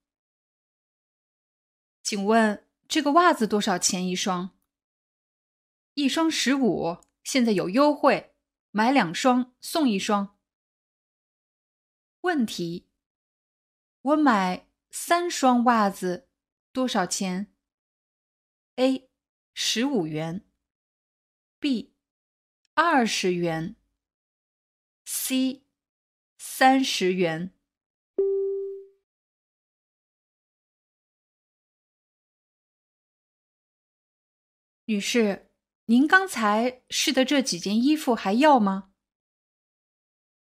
[2.01, 4.51] 请问这个袜子多少钱一双？
[5.95, 8.33] 一双十五，现在有优惠，
[8.71, 10.40] 买两双送一双。
[12.21, 12.87] 问题：
[14.01, 16.29] 我买三双袜子
[16.71, 17.51] 多少钱
[18.75, 19.09] ？A.
[19.53, 20.47] 十五元
[21.59, 21.95] ，B.
[22.75, 23.75] 二十元
[25.03, 25.63] ，C.
[26.37, 27.53] 三十元。
[34.85, 35.51] 女士，
[35.85, 38.91] 您刚才试的这几件衣服还要吗？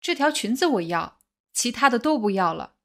[0.00, 1.19] 这条裙子我要。
[1.52, 2.76] 其他的都不要了。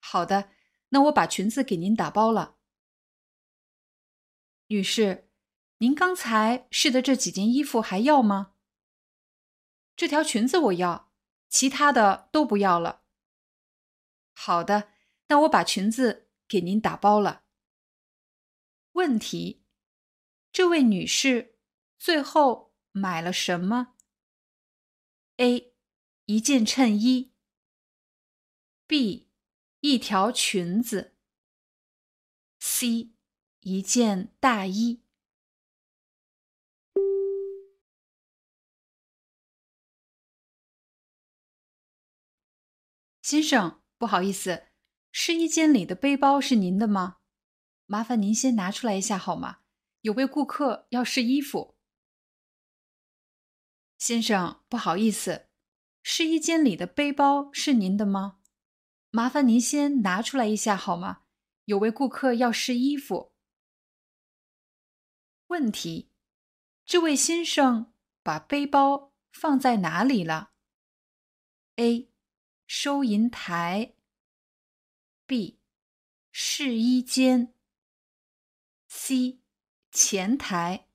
[0.00, 0.50] 好的，
[0.88, 2.56] 那我把裙子给您打包了。
[4.66, 5.30] 女士，
[5.78, 8.54] 您刚才试的这几件衣服还要吗？
[9.94, 11.12] 这条裙子我要，
[11.48, 13.02] 其他的都不要了。
[14.32, 14.90] 好的，
[15.28, 17.44] 那我把裙子给您打包了。
[18.92, 19.64] 问题：
[20.50, 21.58] 这位女士
[21.98, 23.94] 最后买了什么
[25.36, 25.74] ？A.
[26.26, 27.31] 一件衬衣。
[28.92, 29.30] B
[29.80, 31.16] 一条裙子
[32.58, 33.12] ，C
[33.60, 35.00] 一件大衣。
[43.22, 44.66] 先生，不好意思，
[45.10, 47.20] 试衣间里的背包是您的吗？
[47.86, 49.60] 麻烦您先拿出来一下好吗？
[50.02, 51.78] 有位顾客要试衣服。
[53.96, 55.46] 先生，不好意思，
[56.02, 58.40] 试衣间里的背包是您的吗？
[59.14, 61.24] 麻烦您先拿出来一下好吗？
[61.66, 63.34] 有位顾客要试衣服。
[65.48, 66.10] 问题：
[66.86, 67.92] 这位先生
[68.22, 70.52] 把背包放在哪里了
[71.76, 72.10] ？A.
[72.66, 73.96] 收银台。
[75.26, 75.60] B.
[76.30, 77.54] 试衣间。
[78.88, 79.42] C.
[79.90, 80.88] 前台。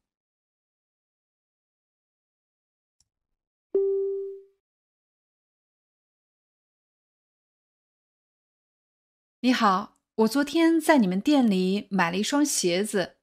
[9.47, 13.15] 你好，我昨天在你们店里买了一双鞋子，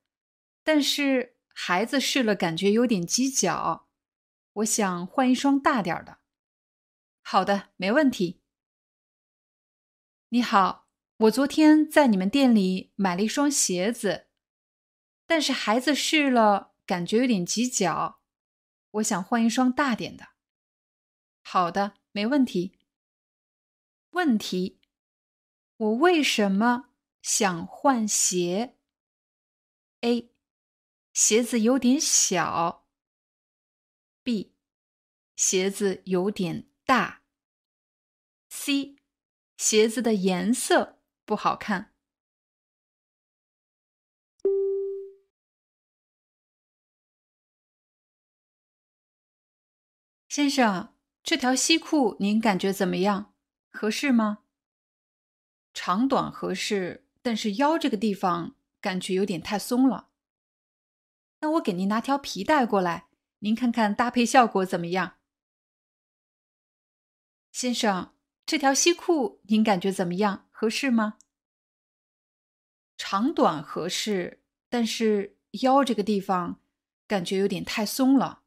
[0.63, 3.91] 但是孩子试了感觉有点挤脚，
[4.55, 6.21] 我想换一双大点的。
[7.21, 8.41] 好的，没问题。
[10.31, 14.29] 你好，我昨天在你们店里买了一双鞋子，
[15.27, 18.23] 但是孩子试了感觉有点挤脚，
[18.93, 20.29] 我想换一双大点的。
[21.43, 22.79] 好的，没问题。
[24.13, 24.81] 问题。
[25.77, 28.77] 我为什么想换鞋
[30.03, 30.31] ？A.
[31.13, 32.87] 鞋子有点小。
[34.23, 34.55] B.
[35.35, 37.23] 鞋子有点大。
[38.49, 38.97] C.
[39.57, 41.93] 鞋子的颜色不好看。
[50.29, 53.35] 先生，这条西裤您感觉怎么样？
[53.71, 54.44] 合适吗？
[55.75, 60.09] 长短合适，但是腰这个地方感觉有点太松了。
[61.41, 63.09] 那我给您拿条皮带过来，
[63.41, 65.17] 您看看搭配效果怎么样？
[67.53, 68.15] 先生，
[68.47, 70.47] 这条西裤您感觉怎么样？
[70.51, 71.19] 合适吗？
[72.97, 76.61] 长短合适，但是腰这个地方
[77.07, 78.43] 感觉有点太松了。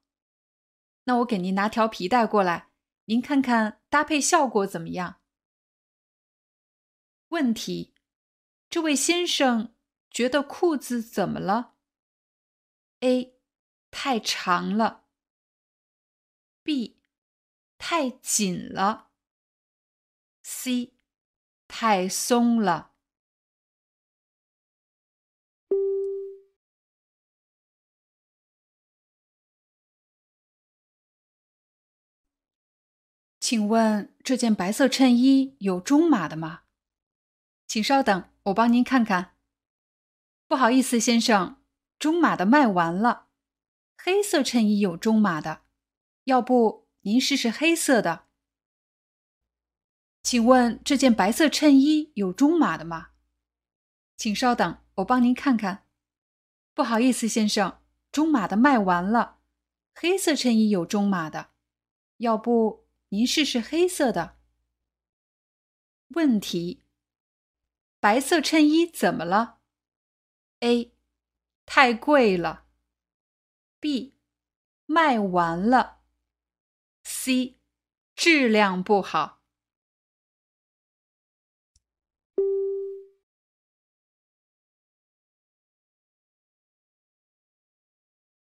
[1.04, 2.70] 那我给您拿条皮带过来，
[3.06, 5.17] 您看看搭配效果怎么样？
[7.30, 7.94] 问题：
[8.70, 9.76] 这位先生
[10.10, 11.76] 觉得裤子怎么了
[13.02, 13.38] ？A.
[13.92, 15.06] 太长了。
[16.64, 17.02] B.
[17.78, 19.12] 太紧了。
[20.42, 20.94] C.
[21.68, 22.94] 太松了。
[33.40, 36.67] 请问这件白色衬衣有中码的吗？
[37.78, 39.36] 请稍等，我帮您看看。
[40.48, 41.62] 不好意思，先生，
[42.00, 43.28] 中码的卖完了。
[43.96, 45.62] 黑色衬衣有中码的，
[46.24, 48.26] 要不您试试黑色的？
[50.24, 53.10] 请问这件白色衬衣有中码的吗？
[54.16, 55.86] 请稍等，我帮您看看。
[56.74, 57.80] 不好意思，先生，
[58.12, 59.38] 中码的卖完了。
[59.94, 61.52] 黑色衬衣有中码的，
[62.18, 64.40] 要不您试试黑色的？
[66.16, 66.82] 问题。
[68.00, 69.60] 白色衬衣怎么了
[70.60, 70.94] ？A.
[71.66, 72.66] 太贵了。
[73.80, 74.16] B.
[74.86, 76.02] 卖完了。
[77.04, 77.60] C.
[78.16, 79.42] 质量不好。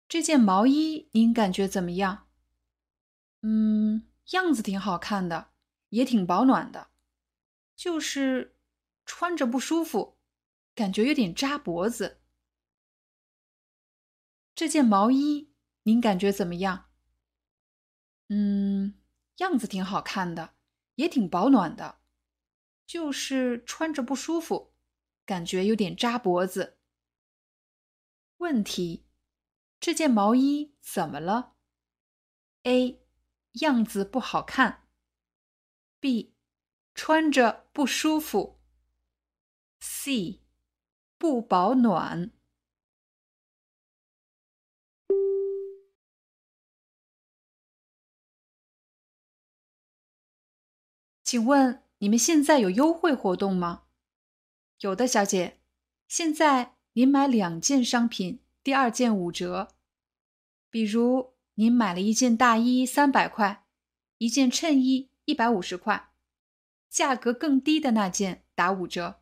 [0.08, 2.28] 这件毛衣您感觉怎么样？
[3.42, 5.52] 嗯，样子挺好看的，
[5.90, 6.92] 也挺保暖的，
[7.76, 8.59] 就是。
[9.10, 10.20] 穿着不舒服，
[10.76, 12.22] 感觉有点扎脖子。
[14.54, 15.52] 这件毛衣
[15.82, 16.92] 您感觉怎么样？
[18.28, 19.02] 嗯，
[19.38, 20.54] 样子挺好看的，
[20.94, 22.02] 也挺保暖的，
[22.86, 24.76] 就是穿着不舒服，
[25.26, 26.78] 感觉有点扎脖子。
[28.38, 29.08] 问题：
[29.80, 31.56] 这件毛衣怎么了
[32.62, 33.04] ？A.
[33.54, 34.88] 样子不好看。
[36.00, 36.36] B.
[36.94, 38.59] 穿着不舒服。
[39.80, 40.42] C，
[41.18, 42.32] 不保暖。
[51.24, 53.84] 请问你们现在有优惠活动吗？
[54.80, 55.60] 有的，小姐。
[56.08, 59.76] 现在您买两件商品，第二件五折。
[60.72, 63.66] 比如您买了一件大衣，三百块；
[64.18, 66.12] 一件衬衣，一百五十块。
[66.90, 69.22] 价格更低的那件打五折。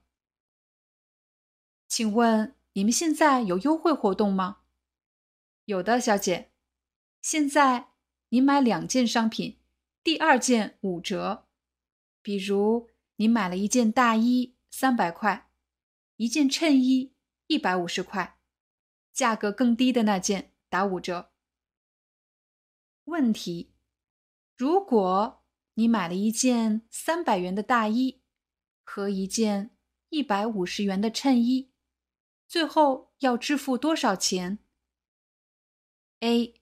[1.88, 4.60] 请问你们现在有优惠活动吗？
[5.66, 6.52] 有的，小姐。
[7.22, 7.92] 现在
[8.30, 9.60] 您买两件商品，
[10.04, 11.48] 第二件五折。
[12.22, 15.50] 比如您买了一件大衣，三百块；
[16.18, 17.16] 一件衬衣，
[17.48, 18.38] 一百五十块。
[19.14, 21.32] 价格更低的那件打五折。
[23.06, 23.74] 问题：
[24.56, 28.22] 如果你买了一件三百元的大衣
[28.84, 29.72] 和一件
[30.10, 31.72] 一百五十元的衬衣，
[32.48, 34.60] 最后要支付多少钱
[36.22, 36.62] ？A.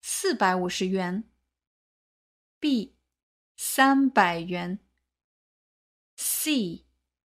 [0.00, 1.28] 四百五十元。
[2.60, 2.94] B.
[3.56, 4.78] 三百元。
[6.16, 6.84] C.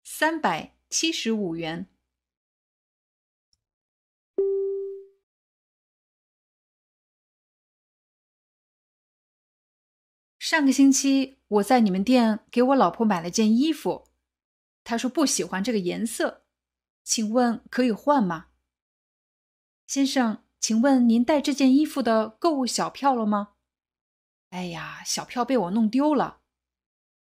[0.03, 1.89] 三百七十五元。
[10.39, 14.09] 上个星期我在你们店给我老婆买了件衣服，
[14.85, 16.44] 她说不喜欢这个颜色，
[17.05, 18.49] 请问可以换吗？
[19.87, 23.53] 先生，请问您带这件衣服的购物小票了吗？
[24.49, 26.41] 哎呀，小票被我弄丢了，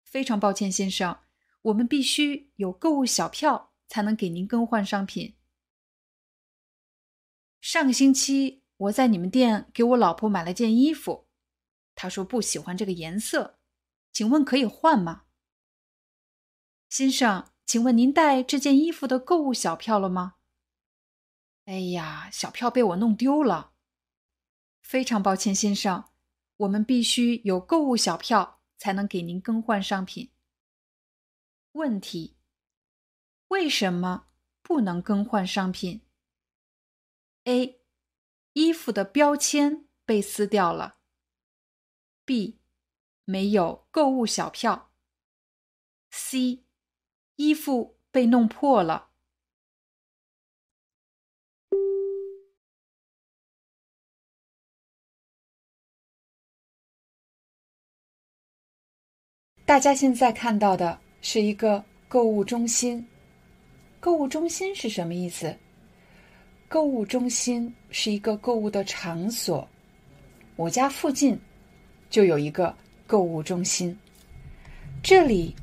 [0.02, 1.20] 非常抱歉，先生，
[1.62, 5.36] 我们必须有购物小票才能给您更换商品。
[7.60, 11.28] 上个星期我在你们店给我老婆买了件衣服。
[11.94, 13.58] 她说不喜欢这个颜色，
[14.12, 15.24] 请问可以换吗？
[16.88, 20.36] 先生，请问您带这件衣服的购物小票了吗？
[21.66, 23.74] 哎呀，小票被我弄丢了，
[24.80, 26.08] 非常抱歉，先生，
[26.56, 30.32] 我们必须有购物小票才能给您更换商品。
[31.72, 32.38] 问题：
[33.48, 34.28] 为什么
[34.62, 36.00] 不能更换商品
[37.44, 37.82] ？A.
[38.54, 41.00] 衣服的标签被撕掉了。
[42.24, 42.58] B，
[43.26, 44.90] 没有购物小票。
[46.10, 46.64] C，
[47.38, 49.10] 衣服被弄破了。
[59.64, 63.06] 大家现在看到的是一个购物中心。
[64.00, 65.56] 购物中心是什么意思？
[66.68, 69.66] 购物中心是一个购物的场所。
[70.56, 71.38] 我家附近。
[72.10, 72.74] 就有一个
[73.06, 73.94] 购物中心，
[75.02, 75.54] 这里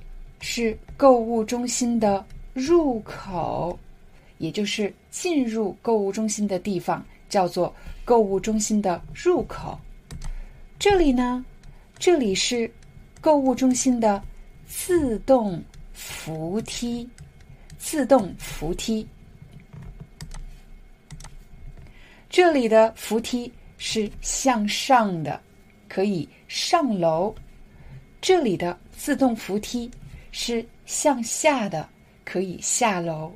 [0.48, 2.24] 是购物中心的
[2.54, 3.78] 入口，
[4.38, 7.74] 也就是进入购物中心的地方，叫做
[8.06, 9.76] 购物中心的入口。
[10.78, 11.44] 这里呢，
[11.98, 12.72] 这里是
[13.20, 14.22] 购物中心的
[14.68, 15.60] 自动
[15.94, 17.10] 扶梯，
[17.80, 19.06] 自动扶梯。
[22.30, 25.42] 这里的扶梯是向上的。
[25.88, 27.34] 可以上楼，
[28.22, 29.90] 这里的自动扶梯
[30.38, 31.88] 是向下的，
[32.26, 33.32] 可以下楼。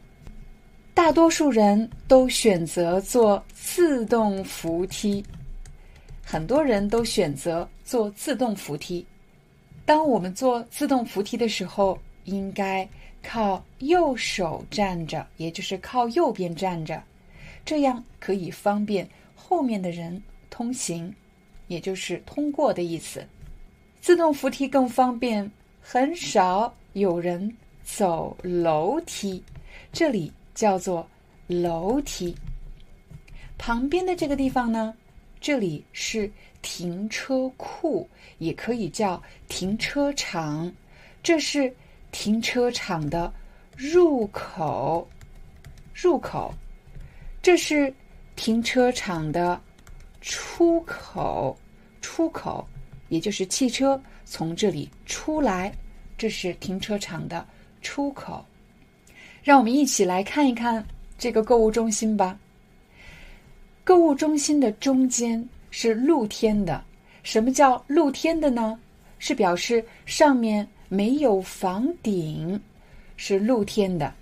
[0.94, 5.24] 大多数人都选择坐自动扶梯，
[6.22, 9.08] 很多人都选择坐自动扶梯。
[9.86, 12.86] 当我们坐自动扶梯的时候，应该
[13.24, 17.02] 靠右手站着，也就是靠右边站着，
[17.64, 21.16] 这样可以方便后面的人通行。
[21.68, 23.26] 也就是通过的意思。
[24.02, 29.44] 自动扶梯更方便，很少有人走楼梯，
[29.92, 31.08] 这里叫做
[31.48, 32.36] 楼梯。
[33.58, 34.94] 旁边的这个地方呢，
[35.40, 36.32] 这里是
[36.62, 40.72] 停车库，也可以叫停车场。
[41.22, 41.74] 这是
[42.12, 43.34] 停车场的
[43.76, 45.08] 入口，
[45.94, 46.54] 入口。
[47.42, 47.94] 这是
[48.36, 49.60] 停车场的。
[50.22, 51.58] 出口，
[52.02, 52.68] 出口，
[53.08, 55.74] 也就是汽车从这里出来，
[56.20, 57.44] 这是停车场的
[57.82, 58.46] 出口。
[59.42, 60.86] 让我们一起来看一看
[61.18, 62.38] 这个购物中心吧。
[63.84, 66.84] 购物中心的中间是露天的。
[67.24, 68.78] 什么叫露天的呢？
[69.18, 72.62] 是表示上面没有房顶，
[73.18, 74.14] 是露天的。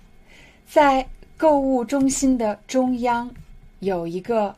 [0.66, 3.30] 在购物中心的中央
[3.80, 4.56] 有一个。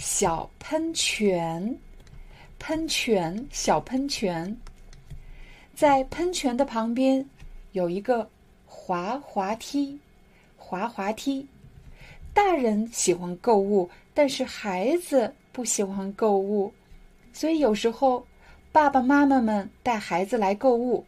[0.00, 1.76] 小喷泉，
[2.60, 4.56] 喷泉，小喷泉，
[5.78, 7.24] 在喷泉的旁边
[7.70, 8.28] 有一个
[8.66, 9.96] 滑滑梯，
[10.56, 11.46] 滑滑梯。
[12.34, 16.72] 大人喜欢购物，但是孩子不喜欢购物，
[17.32, 18.26] 所以有时候
[18.72, 21.06] 爸爸妈妈们带孩子来购物，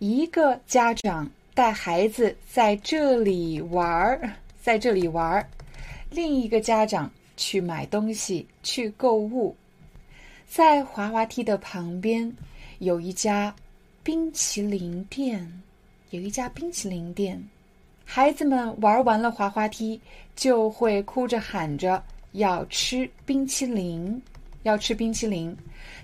[0.00, 4.28] 一个家长带孩子在这里玩儿，
[4.60, 5.48] 在这里玩儿，
[6.10, 7.08] 另一个家长。
[7.36, 9.56] 去买东西，去购物，
[10.46, 12.30] 在滑滑梯的旁边
[12.80, 13.54] 有一家
[14.02, 15.62] 冰淇淋店，
[16.10, 17.42] 有一家冰淇淋店。
[18.04, 20.00] 孩子们玩完了滑滑梯，
[20.34, 24.20] 就会哭着喊着要吃冰淇淋，
[24.62, 25.54] 要吃冰淇淋。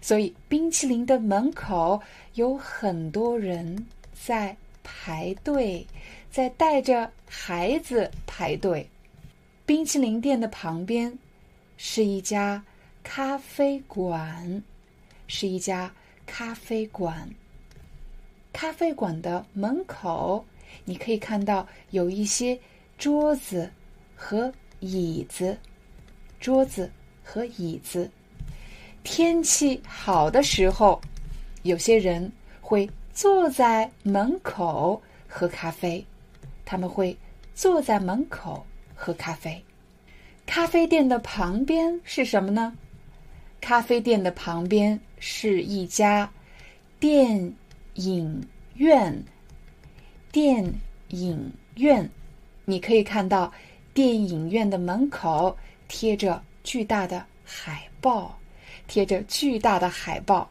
[0.03, 2.01] 所以，冰淇淋的门口
[2.35, 5.87] 有很多人在排队，
[6.31, 8.87] 在带着孩子排队。
[9.65, 11.17] 冰淇淋店的旁边。
[11.79, 12.65] 是一家
[13.03, 14.63] 咖啡馆，
[15.27, 15.93] 是一家
[16.25, 17.29] 咖啡馆。
[18.57, 20.43] 咖啡馆的门口，
[20.87, 22.59] 你可以看到有一些
[22.97, 23.71] 桌子
[24.15, 24.51] 和
[24.81, 25.55] 椅子，
[26.41, 26.91] 桌子
[27.23, 28.11] 和椅子。
[29.05, 30.99] 天气好的时候，
[31.65, 32.33] 有些人
[32.63, 36.03] 会坐在门口喝咖啡，
[36.65, 37.15] 他们会
[37.55, 39.63] 坐在门口喝咖啡。
[40.47, 42.75] 咖啡店的旁边是什么呢？
[43.61, 46.31] 咖啡店的旁边是一家
[46.99, 47.55] 电
[47.97, 48.43] 影
[48.75, 49.23] 院。
[50.33, 50.65] 电
[51.09, 52.09] 影院，
[52.65, 53.53] 你可以看到
[53.93, 55.57] 电影院的门口
[55.89, 58.39] 贴着巨大的海报。
[58.89, 60.49] 贴着巨大的海报，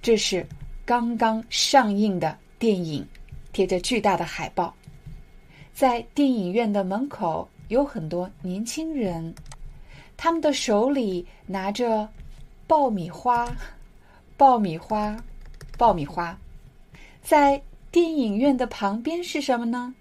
[0.00, 0.46] 这是
[0.84, 3.04] 刚刚上映的电影。
[3.52, 4.72] 贴着巨大的海报，
[5.74, 9.34] 在电影院的门口有很多年轻人，
[10.16, 12.08] 他们的手里拿着
[12.66, 13.50] 爆米花，
[14.36, 15.16] 爆米花，
[15.76, 16.38] 爆米花。
[17.22, 17.60] 在
[17.90, 19.94] 电影院的旁边是什么呢？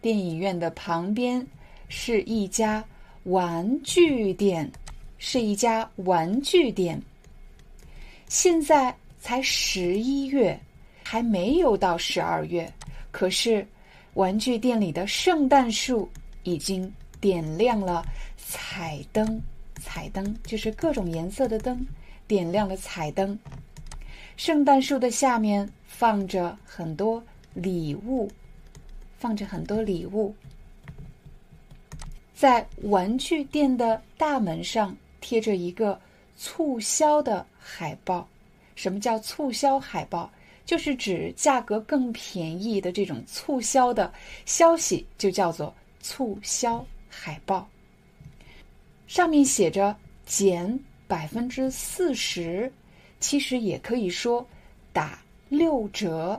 [0.00, 1.46] 电影院的旁边
[1.88, 2.84] 是一家
[3.24, 4.70] 玩具店，
[5.18, 7.00] 是一家玩具店。
[8.28, 10.58] 现在才十一月，
[11.02, 12.70] 还没有到十二月。
[13.10, 13.66] 可是，
[14.14, 16.08] 玩具店里的圣诞树
[16.42, 18.04] 已经点亮了
[18.36, 19.40] 彩灯，
[19.80, 21.86] 彩灯就是各种颜色的灯，
[22.26, 23.38] 点亮了彩灯。
[24.36, 27.22] 圣诞树的下面放着很多
[27.54, 28.30] 礼物，
[29.18, 30.34] 放着很多礼物。
[32.34, 36.00] 在玩具店的大门上贴着一个。
[36.36, 38.28] 促销的海报，
[38.74, 40.28] 什么叫促销海报？
[40.66, 44.12] 就是指价格更便宜的这种促销的
[44.44, 47.68] 消息，就叫做促销海报。
[49.06, 50.76] 上面写着减
[51.06, 52.70] 百分之四十，
[53.24, 54.46] 其实也可以说
[54.92, 55.18] 打
[55.48, 56.38] 六折，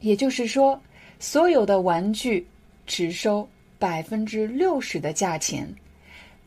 [0.00, 0.80] 也就是说，
[1.18, 2.46] 所有的玩具
[2.86, 3.46] 只收
[3.78, 5.68] 百分之六十的价钱，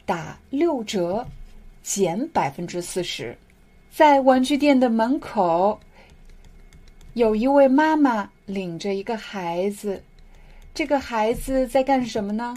[0.03, 1.23] 打六折。
[1.83, 3.35] 减百分之四十，
[3.91, 5.79] 在玩具店的门口，
[7.15, 10.01] 有一位妈妈领着一个孩子。
[10.75, 12.55] 这个孩子在干什么呢？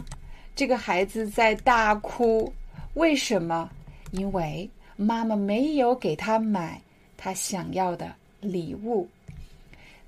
[0.55, 2.53] 这个孩子在大哭。
[2.95, 3.71] 为什么？
[4.11, 6.79] 因为妈妈没有给他买
[7.25, 9.09] 他想要的礼物。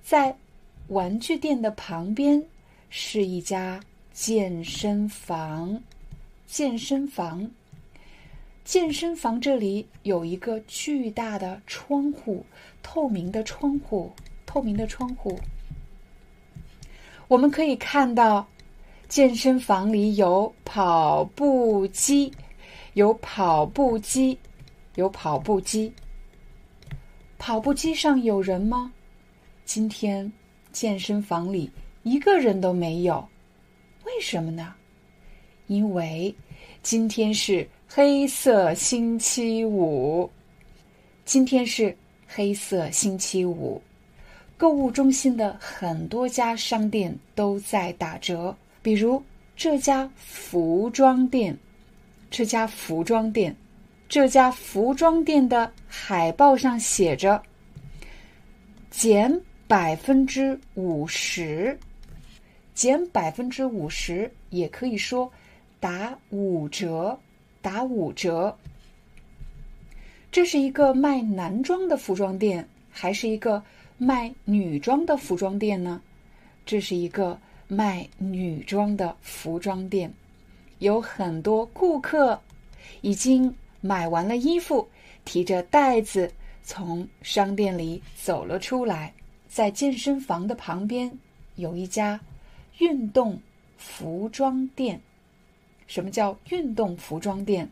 [0.05, 0.37] 在
[0.89, 2.45] 玩具店的旁边
[2.91, 3.81] 是一家
[4.13, 5.83] 健身房，
[6.47, 7.51] 健身房。
[8.67, 12.45] 健身房这里有一个巨大的窗户，
[12.83, 14.13] 透明的窗户，
[14.45, 15.41] 透明的窗户。
[17.29, 18.47] 我们可以看到，
[19.09, 22.31] 健身房里有跑步机，
[22.93, 24.39] 有跑步机，
[24.97, 25.91] 有跑步机。
[27.39, 28.93] 跑步机上有人吗？
[29.65, 30.31] 今天
[30.73, 31.71] 健身房里
[32.03, 33.27] 一个人都没有，
[34.05, 34.75] 为什么呢？
[35.67, 36.35] 因为
[36.83, 37.69] 今天是。
[37.89, 40.29] 黑色星期五，
[41.25, 43.81] 今天是黑色星期五。
[44.57, 49.23] 购物中心的很多家商店都在打折，比如
[49.55, 51.57] 这家服装店，
[52.29, 53.57] 这家服装店，
[54.09, 57.43] 这家服装店的海报上写着
[58.91, 61.79] “减百分之五十”，
[62.73, 65.31] 减百分之五十，也可以说
[65.81, 67.19] 打五折。
[67.61, 68.57] 打五折。
[70.31, 73.61] 这是一个卖男装的服装店，还是一个
[73.99, 76.01] 卖女装的服装店呢？
[76.65, 77.37] 这是一个
[77.67, 80.15] 卖女装的服装店，
[80.79, 82.41] 有很多顾客
[83.01, 84.89] 已经买完了衣服，
[85.25, 89.13] 提着袋子从商店里走了出来。
[89.49, 91.11] 在健身房的旁边
[91.55, 92.21] 有一家
[92.79, 93.41] 运动
[93.79, 95.01] 服装店。
[95.87, 97.69] 什么叫运动服装店？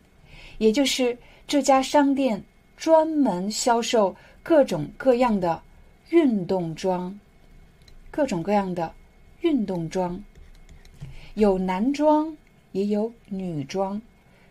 [0.57, 2.41] 也就是这家商店
[2.77, 5.61] 专门销售各种各样的
[6.09, 7.19] 运动装，
[8.09, 8.91] 各种各样的
[9.41, 10.19] 运动装，
[11.33, 12.35] 有男装
[12.71, 14.01] 也有女装。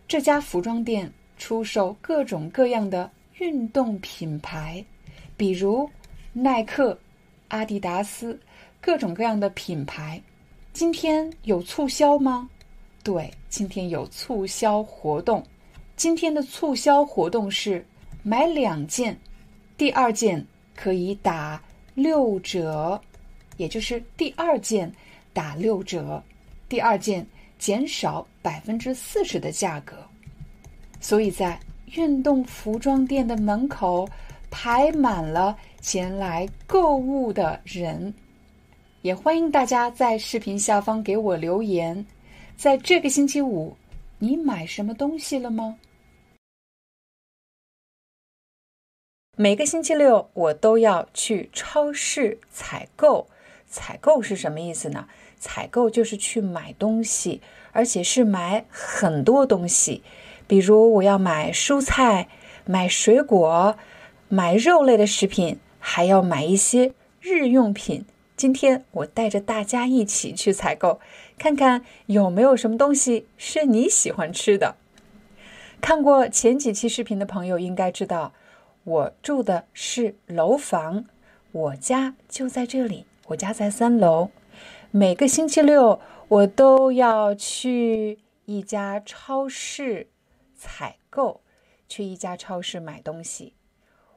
[0.07, 4.85] 这家服装店出售各种各样的运动品牌，
[5.37, 5.89] 比如
[6.33, 6.99] 耐克、
[7.49, 8.39] 阿迪达斯，
[8.81, 10.21] 各种各样的品牌。
[10.73, 12.49] 今天有促销吗？
[13.03, 15.45] 对，今天有促销活动。
[15.97, 17.85] 今天的促销活动是
[18.23, 19.17] 买两件，
[19.77, 21.63] 第二件可以打
[21.95, 23.01] 六折，
[23.57, 24.93] 也就是第二件
[25.33, 26.21] 打六折，
[26.69, 27.25] 第二件
[27.59, 29.97] 减少百分之四十的价格。
[31.05, 31.61] 所以在
[31.97, 34.09] 运动服装店的门口
[34.51, 38.15] 排满了前来购物的人。
[39.03, 42.07] 也欢迎大家在视频下方给我留言，
[42.57, 43.77] 在这个星期五，
[44.19, 45.77] 你买什么东西了吗？
[49.37, 53.29] 每个星期六我都要去超市采购。
[53.69, 55.07] 采购是什么意思呢？
[55.39, 57.43] 采购就是去买东西，
[57.73, 60.03] 而且是买很多东西。
[60.47, 62.29] 比如我要买蔬菜、
[62.65, 63.77] 买水果、
[64.29, 68.05] 买肉类的食品，还要买一些日用品。
[68.37, 71.01] 今天我带着大家一起去采购，
[71.39, 74.77] 看看有没有什么东西是你喜欢吃的。
[75.81, 78.33] 看过前几期视频的朋友应该知道，
[78.83, 81.05] 我住的是楼房，
[81.53, 84.31] 我家就在这里，我家在三楼。
[84.91, 90.09] 每个星期六我都要去一家超市
[90.65, 91.43] 采购，
[91.87, 93.53] 去一家超市买东西。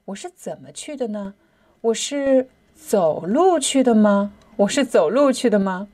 [0.06, 1.34] 我是怎么去的呢？
[1.82, 2.48] 我是。
[2.80, 4.32] 走路去的吗？
[4.56, 5.88] 我是走路去的吗？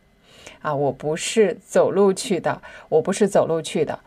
[0.61, 4.01] 啊，我不是走路去的，我不是走路去的，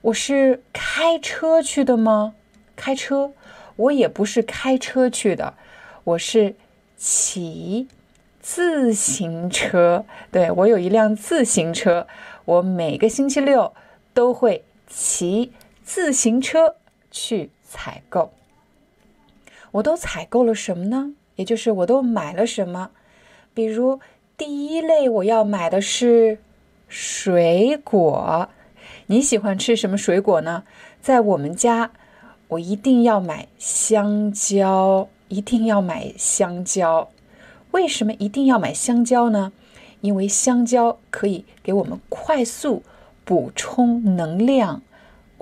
[0.00, 2.36] 我是开车去的吗？
[2.76, 3.32] 开车，
[3.74, 5.54] 我也不是开车去的，
[6.04, 6.54] 我是
[6.96, 7.88] 骑
[8.40, 10.04] 自行车。
[10.30, 12.06] 对我有一辆自行车，
[12.44, 13.74] 我每个星期六
[14.12, 15.52] 都会骑
[15.84, 16.76] 自行车
[17.10, 18.32] 去采购。
[19.72, 21.12] 我都采购了什么呢？
[21.36, 22.90] 也就是我都买了什么？
[23.52, 24.00] 比如
[24.36, 26.38] 第一类我要买的是
[26.88, 28.48] 水果。
[29.06, 30.64] 你喜欢吃什么水果呢？
[31.02, 31.90] 在我们家，
[32.48, 37.10] 我一定要买香蕉，一定要买香蕉。
[37.72, 39.52] 为什么一定要买香蕉呢？
[40.00, 42.82] 因为香蕉可以给我们快速
[43.24, 44.82] 补充能量，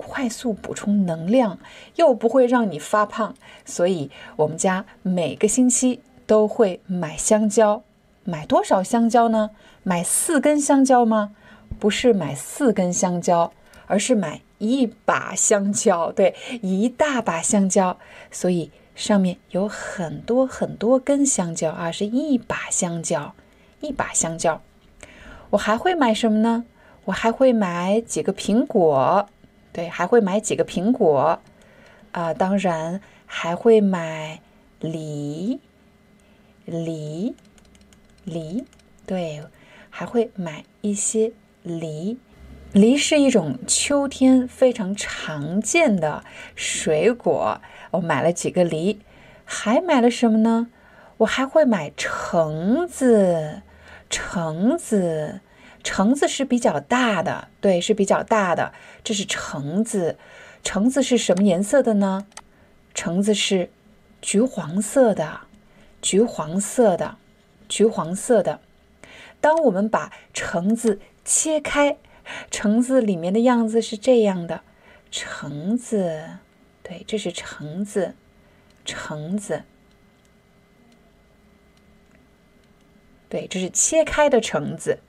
[0.07, 1.57] 快速补充能量
[1.95, 3.35] 又不会让你发胖。
[3.65, 7.83] 所以，我们家每个星期都会买香蕉，
[8.23, 9.49] 买多少香蕉呢？
[9.83, 11.35] 买四根香蕉吗？
[11.79, 13.51] 不是买四根香蕉，
[13.87, 16.11] 而是买一把香蕉。
[16.11, 17.97] 对，一大把香蕉。
[18.31, 23.33] 所以上面有很多很多根香蕉啊，是一把香蕉，
[23.81, 24.61] 一把香蕉。
[25.49, 26.65] 我还会买什么呢？
[27.05, 29.27] 我还会买几个苹果，
[29.73, 31.41] 对，还会买几个苹果
[32.13, 33.01] 啊，当然。
[33.35, 34.41] 还会买
[34.79, 35.59] 梨，
[36.65, 37.35] 梨，
[38.25, 38.63] 梨，
[39.07, 39.41] 对，
[39.89, 41.31] 还会买一些
[41.63, 42.19] 梨。
[42.73, 46.23] 梨是一种秋天非常常见的
[46.55, 47.59] 水果。
[47.89, 48.99] 我买了几个梨，
[49.45, 50.67] 还买了什么呢？
[51.17, 53.63] 我还会买橙子，
[54.11, 55.41] 橙子，
[55.83, 58.73] 橙子是比较大的，对，是比较大的。
[59.03, 60.17] 这是橙子，
[60.63, 62.25] 橙子是什么颜色的呢？
[62.93, 63.69] 橙子是
[64.21, 65.41] 橘黄色的，
[66.01, 67.17] 橘黄色的，
[67.67, 68.61] 橘黄色的。
[69.41, 71.97] 当我们把橙子切开，
[72.49, 74.61] 橙子里面的样子是这样的。
[75.11, 76.23] 橙子，
[76.81, 78.15] 对，这是橙子，
[78.85, 79.63] 橙子，
[83.27, 84.99] 对，这是切开的橙子。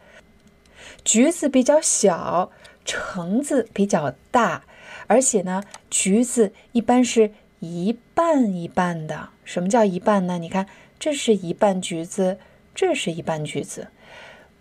[1.05, 2.50] 橘子比较小，
[2.84, 4.64] 橙子比较大，
[5.07, 7.32] 而且呢，橘子一般是。
[7.61, 10.36] 一半一半的，什么叫一半呢？
[10.36, 10.66] 你看，
[10.98, 12.36] 这是一半橘子，
[12.74, 13.88] 这是一半橘子。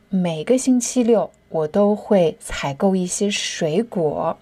[0.07, 4.37] 每个星期六我都会采购一些水果，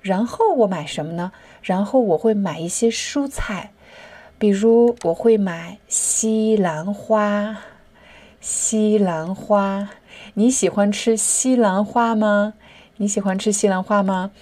[0.00, 1.30] 然后我买什么呢？
[1.62, 3.70] 然后我会买一些蔬菜，
[4.36, 7.58] 比如我会买西兰花。
[8.40, 9.90] 西兰花，
[10.38, 12.52] 你喜欢吃西兰花吗？
[12.98, 14.32] 你喜欢吃西兰花吗？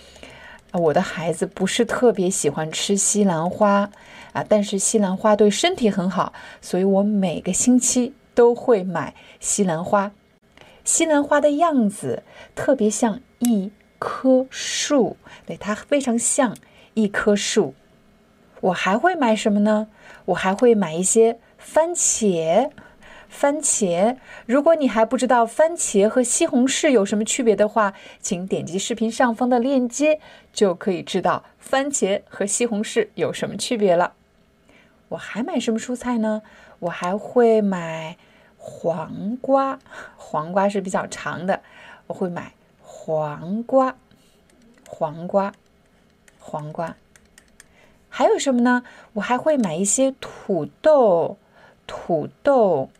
[0.73, 3.93] 我的孩子不是特别喜欢吃西兰花
[4.33, 10.11] 啊，但是西兰花对身体很好，所以我每个星期都会买西兰花。
[10.83, 12.25] 西兰花的样子
[12.57, 13.71] 特别像一
[14.01, 15.17] 棵树，
[15.47, 16.57] 对，它非常像
[16.95, 17.73] 一棵树。
[18.63, 19.87] 我还会买什么呢？
[20.25, 22.71] 我还会买一些番茄。
[23.35, 24.17] 番茄，
[24.47, 30.21] 如果你还不知道番茄和西红柿有什么区别的话，请点击视频上方的链接，
[30.53, 34.13] 就可以知道番茄和西红柿有什么区别了。
[35.09, 36.43] 我还买什么蔬菜呢？
[36.79, 38.17] 我还会买
[38.57, 39.81] 黄瓜，
[40.17, 41.61] 黄瓜是比较长的，
[42.07, 43.97] 我会买黄瓜，
[44.89, 45.53] 黄瓜，
[46.39, 46.95] 黄瓜。
[48.09, 48.85] 还有什么呢？
[49.15, 51.37] 我还会买一些土豆，
[51.85, 52.91] 土豆。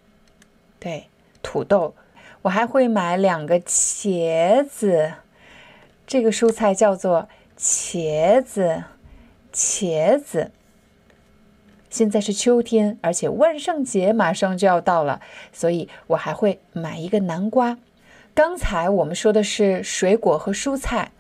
[0.85, 1.07] 对，
[1.43, 1.95] 土豆，
[2.43, 5.15] 我还会买两个茄子，
[6.07, 7.27] 这个蔬菜叫做
[7.59, 8.85] 茄子，
[9.51, 10.51] 茄子。
[11.89, 15.23] 现在是秋天，而且万圣节马上就要到了，
[15.55, 17.79] 所以我还会买一个南瓜。
[18.35, 21.13] 刚才我们说的是水果和蔬菜，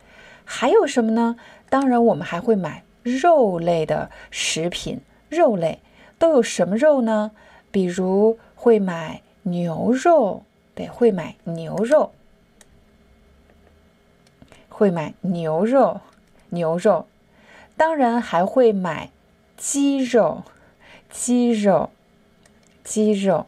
[0.45, 1.37] 还有什么呢？
[1.71, 5.01] 当然，我们还会买肉类的食品。
[5.31, 5.81] 肉类
[6.19, 7.31] 都有什么肉呢？
[7.71, 10.43] 比如会买牛肉，
[10.75, 12.13] 对，会买牛肉，
[14.69, 16.01] 会买牛肉，
[16.51, 17.07] 牛肉。
[17.77, 19.11] 当然还会买
[19.57, 20.43] 鸡肉。
[21.11, 21.91] 鸡肉，
[22.83, 23.47] 鸡肉，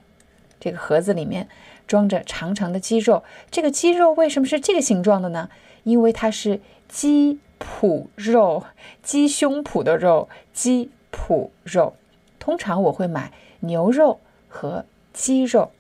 [0.61, 1.49] 这个盒子里面
[1.89, 3.25] 装着长长的鸡肉。
[3.51, 5.51] 这个鸡肉为什么是这个形状的呢？
[5.83, 8.65] 因为它是鸡脯肉，
[9.03, 11.97] 鸡胸脯的肉，鸡脯肉。
[12.39, 15.73] 通常我会买牛肉和鸡肉。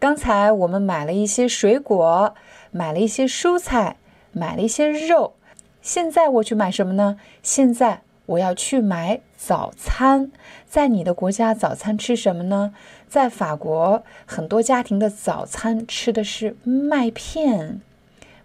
[0.00, 2.34] 刚才我们买了一些水果，
[2.70, 3.98] 买了一些蔬菜，
[4.32, 5.34] 买了一些肉。
[5.82, 7.20] 现在我去买什么呢？
[7.42, 8.00] 现在。
[8.26, 10.30] 我要去买早餐，
[10.64, 12.72] 在你的国家早餐吃什么呢？
[13.08, 17.80] 在法国，很多家庭的早餐吃的是麦片，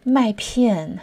[0.01, 0.97] 麦片，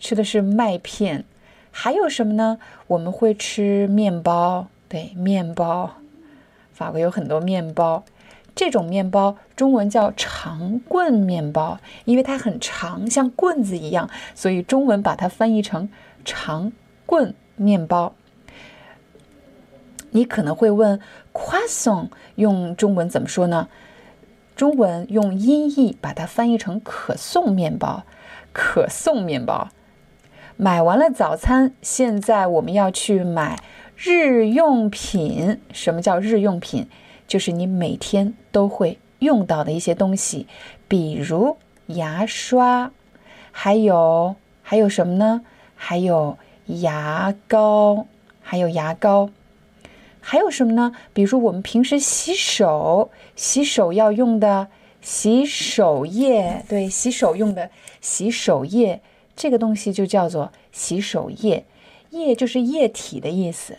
[0.00, 1.26] 吃的是麦片。
[1.70, 2.58] 还有什么呢？
[2.86, 5.96] 我们会吃面包，对，面包。
[6.72, 8.02] 法国有很多面包，
[8.56, 15.88] 这种面包中文叫长棍面包，因为它很长，像棍子一样，所以中文把它翻译成
[16.24, 16.72] 长
[17.06, 17.32] 棍。
[17.58, 18.14] 面包，
[20.10, 21.00] 你可能会问
[21.32, 23.68] ，croissant 用中文怎么说呢？
[24.54, 28.04] 中文用音译把它翻译成可颂面包。
[28.52, 29.70] 可颂面包。
[30.58, 33.58] 买完了早餐，现在我们要去买
[33.96, 35.58] 日用品。
[35.72, 36.86] 什么叫日用品？
[37.26, 40.46] 就是你每天都会用到的一些东西，
[40.88, 41.56] 比如
[41.86, 42.90] 牙刷，
[43.52, 45.42] 还有还有什么呢？
[45.74, 46.38] 还有。
[46.80, 48.08] 牙膏，
[48.42, 49.30] 还有牙膏，
[50.20, 50.90] 还有什么呢？
[51.12, 54.66] 比如我们平时洗手，洗手要用的
[55.00, 57.70] 洗手液，对，洗手用的
[58.00, 59.00] 洗手液，
[59.36, 61.64] 这个东西就叫做洗手液，
[62.10, 63.78] 液就是液体的意思。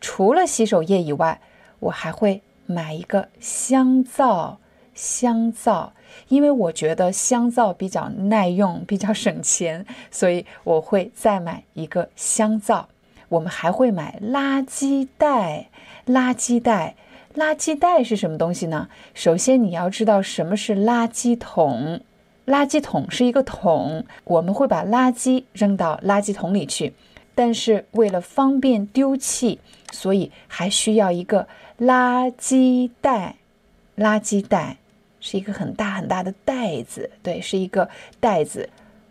[0.00, 1.40] 除了洗手液以外，
[1.80, 4.58] 我还会买一个香皂，
[4.94, 5.94] 香皂。
[6.28, 12.88] 因为我觉得香皂比较耐用，比较省钱，所以我会再买一个香皂。
[13.30, 15.68] 我们还会买垃圾袋，
[16.06, 16.96] 垃圾袋，
[17.34, 18.88] 垃圾袋是什么东西呢？
[19.14, 22.00] 首先你要知道什么是垃圾桶，
[22.46, 26.94] 垃圾桶是一个桶，我们会把垃圾扔到垃圾桶里去，
[27.34, 29.60] 但是为了方便丢弃，
[29.92, 31.46] 所以还需要一个
[31.78, 33.36] 垃圾袋，
[33.96, 34.76] 垃圾袋。
[35.20, 38.70] 是一个很大很大的袋子，对，是一个袋子，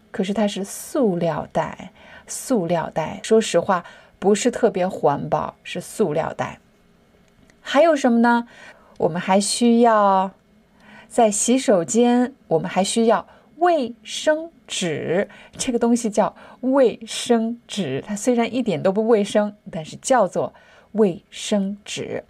[0.10, 1.92] 可是它是塑料袋，
[2.26, 3.20] 塑料袋。
[3.24, 3.84] 说实话，
[4.18, 6.60] 不是特别环保，是塑料袋。
[7.62, 8.48] 还有什么呢？
[9.00, 10.32] 我们还需要
[11.10, 15.28] 在洗手间，我们还需要卫生纸。
[15.58, 20.54] 这个东西叫卫生纸，它虽然一点都不卫生，但是叫做
[20.94, 22.24] 卫生纸。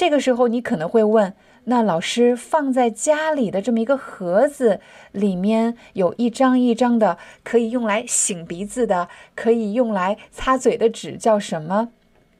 [0.00, 1.34] 这个时候，你可能会问。
[1.64, 4.80] 那老师放在家里的这么一个盒子，
[5.12, 11.90] 里面有一张一张的可以用来擤鼻子的，可以用来擦嘴的纸，叫什么？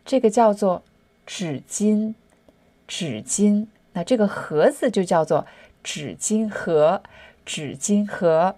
[0.06, 0.82] 这个叫做
[1.26, 2.14] 纸巾。
[2.88, 3.66] 纸巾。
[3.92, 5.44] 那这个盒子就叫做
[5.84, 7.02] 纸巾盒。
[7.44, 8.56] 纸巾盒。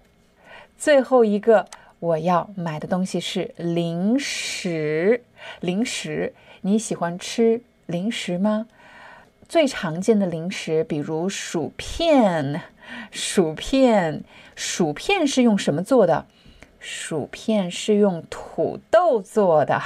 [0.77, 1.67] 最后一个
[1.99, 5.23] 我要买的东西是零食。
[5.59, 8.67] 零食，你喜欢吃零食吗？
[9.53, 12.63] 最常见的零食，比如薯片，
[13.11, 14.23] 薯片，
[14.55, 16.25] 薯片是用什么做的？
[16.79, 19.79] 薯片是用土豆做的，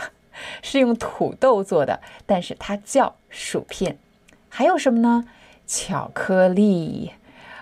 [0.61, 3.97] 是用土豆做的，但是它叫薯片。
[4.47, 5.25] 还有什么呢？
[5.65, 7.11] 巧克力，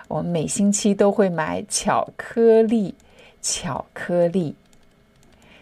[0.06, 2.94] 我们每星期都会买巧克力，
[3.42, 4.54] 巧克力。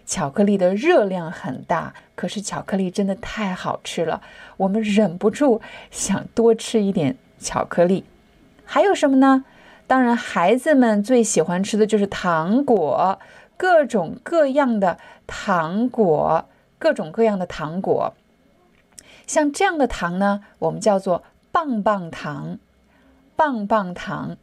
[0.07, 4.21] 巧克力的热量很大，可是巧克力真的太好吃了，
[4.57, 8.05] 我们忍不住想多吃一点巧克力。
[8.65, 9.45] 还有什么呢？
[9.87, 13.19] 当然，孩子们最喜欢吃的就是糖果，
[13.57, 16.47] 各种各样的糖果，
[16.79, 18.15] 各种各样的糖果。
[19.27, 22.59] 像这样的糖呢，我们叫做棒棒糖。
[23.37, 24.37] 棒棒糖，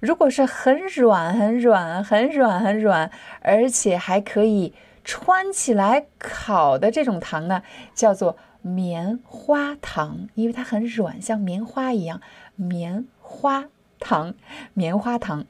[0.00, 3.10] 如果是很软、很软、很软、很软，
[3.40, 4.74] 而且还可以。
[5.06, 7.62] 穿起来烤的这种糖呢，
[7.94, 12.22] 叫做棉花糖，因为它很软，像棉花一样。
[12.56, 13.66] 棉花
[14.00, 14.32] 糖，
[14.72, 15.44] 棉花糖。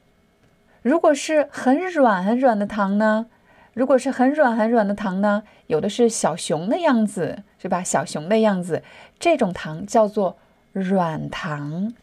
[0.82, 3.26] 如果是很软很软的糖呢，
[3.72, 7.84] 如果是很软很软的糖呢，有的是小熊的样子，是吧？
[7.84, 8.82] 小熊的样子，
[9.20, 10.36] 这种糖叫做
[10.72, 11.94] 软糖。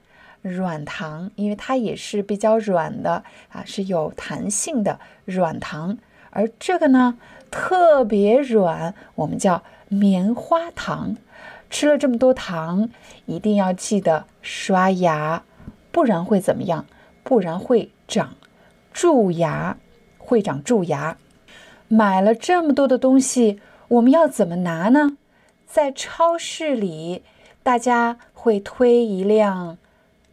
[0.41, 5.97] 软糖，因为它也是比较软的啊，是有弹性的软糖。
[6.31, 7.17] 而这个呢，
[7.51, 9.61] 特别软，我们叫
[9.91, 11.17] 棉花糖。
[11.69, 12.89] 吃了这么多糖，
[13.25, 15.43] 一定要记得刷牙，
[15.91, 16.85] 不然会怎么样？
[17.23, 18.35] 不然会长
[18.93, 19.77] 蛀牙，
[20.17, 21.17] 会长蛀牙。
[21.87, 25.17] 买了这么多的东西，我们要怎么拿呢？
[25.65, 27.23] 在超市里，
[27.63, 29.77] 大家会推一辆。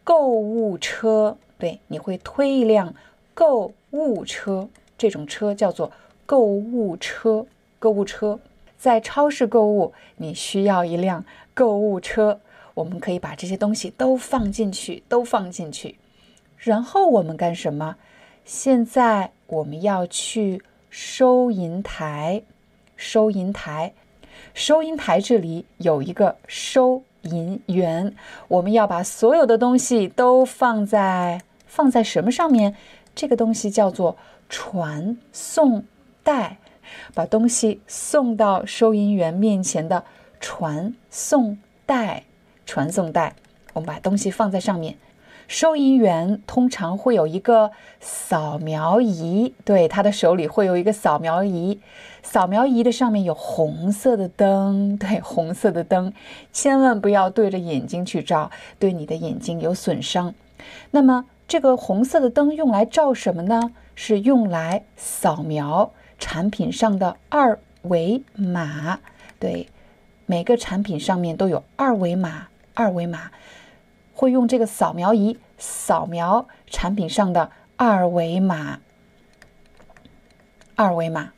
[0.03, 2.95] 购物车，对，你会推一辆
[3.35, 5.93] 购物车，这种车叫做
[6.25, 7.47] 购物车。
[7.79, 8.41] 购物车
[8.79, 12.41] 在超市购物，你需要一辆购物车。
[12.75, 15.99] 我们可以把这些东西都放进去，都放进去。
[16.57, 17.97] 然后我们干什么？
[18.45, 22.43] 现在我们要去收银台，
[22.97, 23.93] 收银台，
[24.55, 27.03] 收银台这里有一个收。
[27.23, 28.15] 银员，
[28.47, 32.77] 我们要把所有的东西都放在放在什么上面？
[33.13, 34.17] 这个东西叫做
[34.49, 35.85] 传送
[36.23, 36.59] 带，
[37.15, 40.05] 把东西送到收银员面前的
[40.41, 42.25] 传送带。
[42.67, 43.35] 传送带，
[43.73, 44.97] 我们把东西放在上面。
[45.47, 51.81] 收银员通常会有一个扫描仪，对，他的手里会有一个扫描仪。
[52.23, 56.13] 扫描仪的上面有红色的灯，对，红色的灯，
[56.53, 60.35] 千万不要对着眼睛去照，对你的眼睛有损伤。
[60.91, 63.73] 那么，这个红色的灯用来照什么呢？
[63.95, 69.01] 是用来扫描产品上的二维码。
[69.39, 69.69] 对，
[70.27, 73.31] 每个产品上面都有二维码，二维码。
[74.13, 78.81] 会用这个扫描仪扫描产品上的二维码，
[80.75, 81.31] 二维码，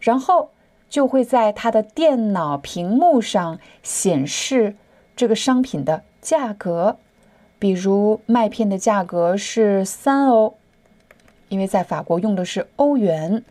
[0.00, 0.50] 然后
[0.88, 4.74] 就会在他的电脑屏幕上显示
[5.14, 6.96] 这个商品的价格。
[7.58, 10.56] 比如麦片的价格是三欧，
[11.50, 13.44] 因为在法国用的是欧元。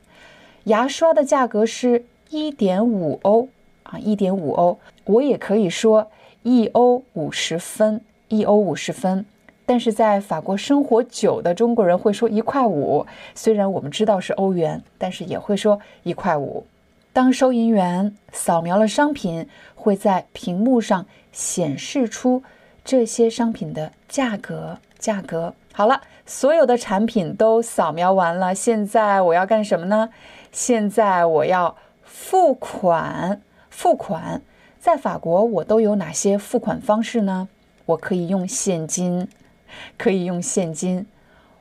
[0.66, 3.50] 牙刷的价格是一点五欧
[3.84, 4.80] 啊，一点五欧。
[5.06, 6.10] 我也可以说
[6.44, 8.02] 一欧五十分。
[8.30, 9.24] 一欧五十分，
[9.64, 13.06] 但是在法国生活久的中国人会说一块五。
[13.36, 16.66] 虽然我们知道是欧元，但是也会说一块五。
[17.12, 22.42] 当收银员扫描了商品，会在屏幕上显示出
[22.84, 24.80] 这些商品的价格。
[24.98, 28.56] 价格好了，所有的产品都扫描完了。
[28.56, 30.10] 现在我要干什么呢？
[30.54, 31.76] 现在我要
[32.06, 33.42] 付款。
[33.70, 34.42] 付款
[34.80, 37.50] 在法国，我都有哪些付款方式呢？
[37.88, 39.28] 我可以用现金，
[39.98, 41.08] 可以用现金，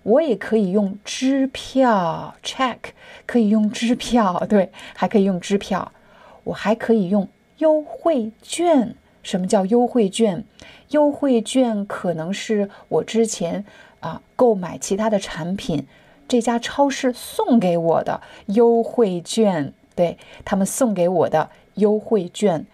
[0.02, 2.76] 我也可以用支票 （check），
[3.24, 5.90] 可以用支票， 对，还可以用支票。
[6.44, 7.26] 我还可以用
[7.58, 8.94] 优惠券。
[9.22, 10.44] 什么叫优惠券？
[10.90, 13.64] 优惠券可能是我之前
[14.00, 15.86] 啊购买其他的产品，
[16.32, 20.16] 这家超市送给我的优惠券，对
[20.46, 22.64] 他们送给我的优惠券。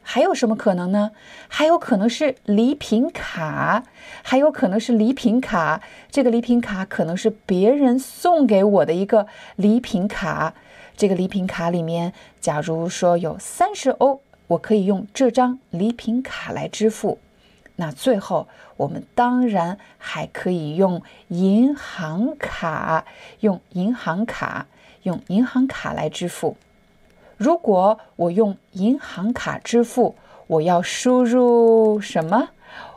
[0.00, 1.10] 还有什么可能呢？
[1.46, 3.84] 还有可能是礼品卡，
[4.22, 5.82] 还有可能是礼品卡。
[6.10, 9.26] 这个礼品卡可能是别人送给我的一个
[9.56, 10.54] 礼品卡。
[10.96, 17.18] 这个礼品卡里面，假如说有三十欧，我可以用这张礼品卡来支付。
[17.80, 23.04] 那最后，我们当然还可以用银行卡，
[23.38, 24.66] 用银行卡，
[25.04, 26.56] 用银行卡来支付。
[27.36, 30.16] 如果我用银行卡支付，
[30.48, 32.48] 我要输入什么？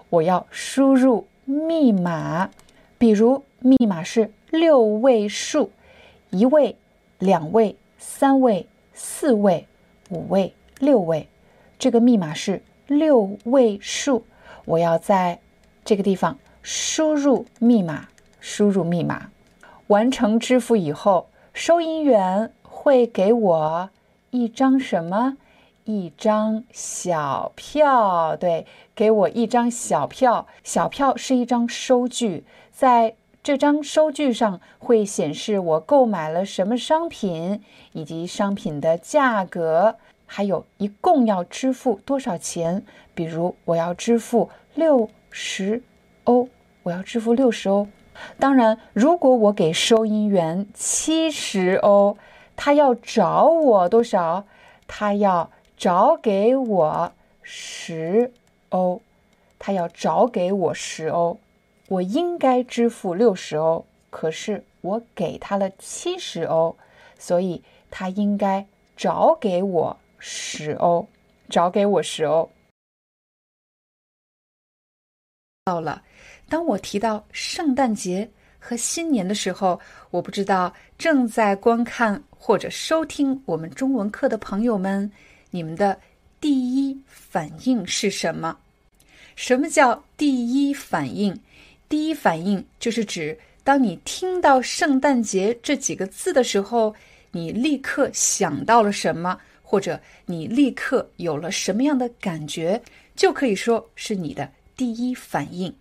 [0.09, 2.49] 我要输入密码，
[2.97, 5.69] 比如密码是六位数，
[6.31, 6.75] 一位、
[7.19, 9.67] 两位、三位、四位、
[10.09, 11.27] 五位、六位，
[11.77, 14.25] 这个密码是六位数。
[14.65, 15.39] 我要在
[15.83, 18.07] 这个地方输入密码，
[18.39, 19.29] 输入密码，
[19.87, 23.89] 完成支付以后，收银员会给我。
[24.29, 25.37] 一张什么？
[25.83, 28.65] 一张小票，对，
[28.95, 30.47] 给我一张小票。
[30.63, 37.61] 小票是一张收据，在这张收据上会显示我购买了什么商品，
[37.91, 39.97] 以及商品的价格，
[40.33, 42.81] 还有一共要支付多少钱。
[43.13, 45.83] 比如我要支付六十
[46.23, 46.47] 欧，
[46.83, 47.85] 我要支付六十欧。
[48.39, 52.17] 当然，如果我给收银员七十欧。
[52.55, 54.45] 他要找我多少？
[54.87, 58.31] 他要找给我十
[58.69, 59.01] 欧。
[59.57, 61.39] 他要找给我十欧。
[61.87, 66.77] 我应该支付六十欧，可是我给他了七十欧，
[67.17, 71.07] 所以他应该找给我十欧，
[71.49, 72.47] 找给我十欧。
[75.65, 76.03] 到了，
[76.47, 78.29] 当我提到圣诞节
[78.59, 79.81] 和新年的时候，
[80.11, 85.11] 我不知道正在观看或者收听我们中文课的朋友们，
[85.49, 85.99] 你们的
[86.39, 88.55] 第一反应是什么？
[89.35, 91.35] 什么叫第一反应？
[91.89, 96.93] 第一反应就是指当你听到“圣诞节”这几个字的时候，
[97.31, 99.39] 你立刻想到了什么，
[99.71, 102.81] 或者你立刻有了什么样的感觉，
[103.15, 105.73] 就可以说是你的第一反应。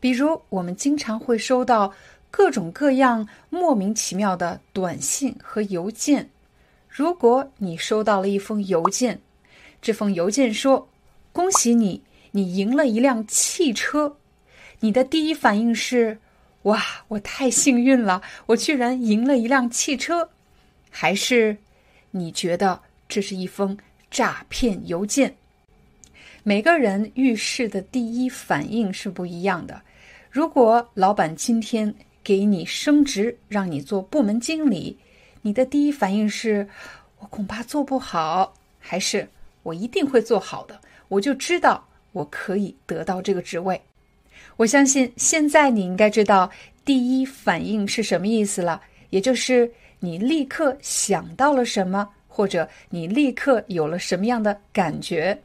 [0.00, 1.94] 比如，我们经常会收到
[2.28, 6.28] 各种各样莫名其妙的短信和邮件。
[6.88, 9.20] 如果你收到了一封邮件，
[9.80, 10.88] 这封邮件说
[11.30, 14.16] ：“恭喜你。”你赢了一辆汽车，
[14.80, 16.18] 你的第一反应是：
[16.62, 20.30] 哇，我太幸运了，我居然赢了一辆汽车，
[20.90, 21.56] 还是
[22.10, 23.76] 你觉得这是一封
[24.10, 25.34] 诈骗邮件？
[26.42, 29.80] 每个人遇事的第一反应是不一样的。
[30.30, 34.98] 如果老板今天给你升职，让你做部门经理，
[35.42, 36.68] 你的第一反应是：
[37.18, 39.28] 我恐怕做不好，还是
[39.62, 40.80] 我一定会做好的？
[41.08, 41.86] 我就知道。
[42.12, 43.82] 我可以得到这个职位，
[44.56, 46.48] 我相信现在你应该知道
[46.84, 49.68] 第一反应是什么意思了，也就是
[49.98, 55.40] 你立刻想到了什么，或者你立刻有了什么样的感觉。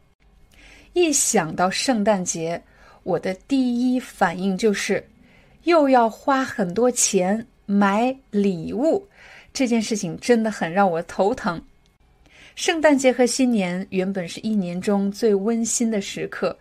[0.93, 2.59] 一想到圣诞节，
[3.03, 5.07] 我的第一反应就是
[5.65, 9.07] 又要花很多钱买礼物，
[9.53, 11.61] 这件事情真的很让我头疼。
[12.55, 16.57] 圣诞节和新年原本是一年中最温馨的时刻，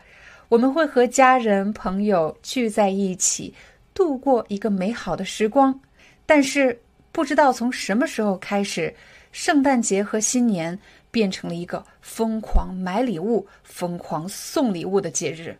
[0.51, 3.55] 我们会和家人朋友聚在一起，
[3.95, 5.81] 度过一个美好的时光。
[6.27, 6.79] 但是，
[7.13, 8.95] 不知道从什么时候开始，
[9.33, 10.79] 圣诞节和新年
[11.11, 15.57] 变成了一个疯狂买礼物、疯狂送礼物的节日。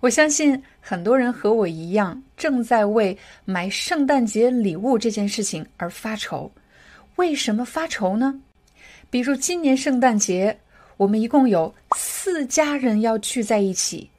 [0.00, 6.50] 我相信很多人和我一样，正在为买圣诞节礼物这件事情而发愁。
[7.16, 8.38] 为什么发愁呢？
[9.08, 10.58] 比如今年圣诞节，
[10.96, 14.10] 我们一共有四家人要聚在一起，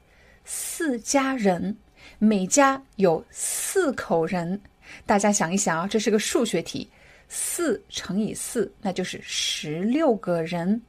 [0.44, 1.76] 四家人，
[2.18, 4.60] 每家有四口人。
[5.04, 6.88] 大家想一想啊，这是个数学题，
[7.28, 10.80] 四乘以四，那就是十六个人。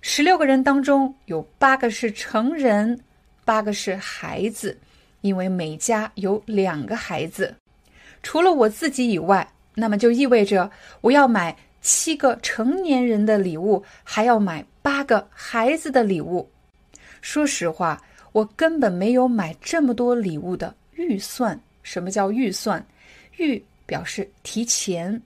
[0.00, 2.98] 十六个人当中有八个是成人，
[3.44, 4.76] 八个是孩子，
[5.20, 7.54] 因为每家有两个孩子。
[8.22, 10.70] 除了我自己以外，那么就意味着
[11.00, 11.56] 我要买。
[11.82, 16.50] 七个成年人的礼物，还要买八个孩子的礼物。
[17.20, 18.02] 说实话，
[18.32, 21.56] 我根本没有买这么多礼物的预算。
[21.84, 22.84] 什么叫预算？
[23.36, 25.22] 预表示提前，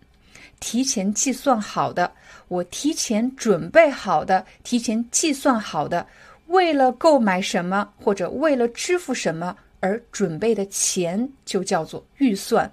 [0.61, 2.13] 提前计算好的，
[2.49, 6.07] 我提前准备好的，提前计算好的，
[6.47, 12.71] 为了购买什么或者为了支付什么而准备的钱，就叫做预算。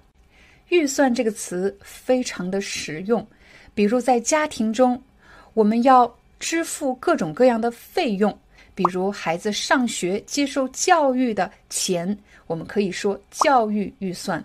[0.69, 3.25] 预算这个词非常的实用。
[3.73, 5.01] 比如在家庭中，
[5.53, 8.37] 我们要支付各种各样的费用，
[8.75, 14.41] 比如孩子上学接受教育的钱，我们可以说教育预算；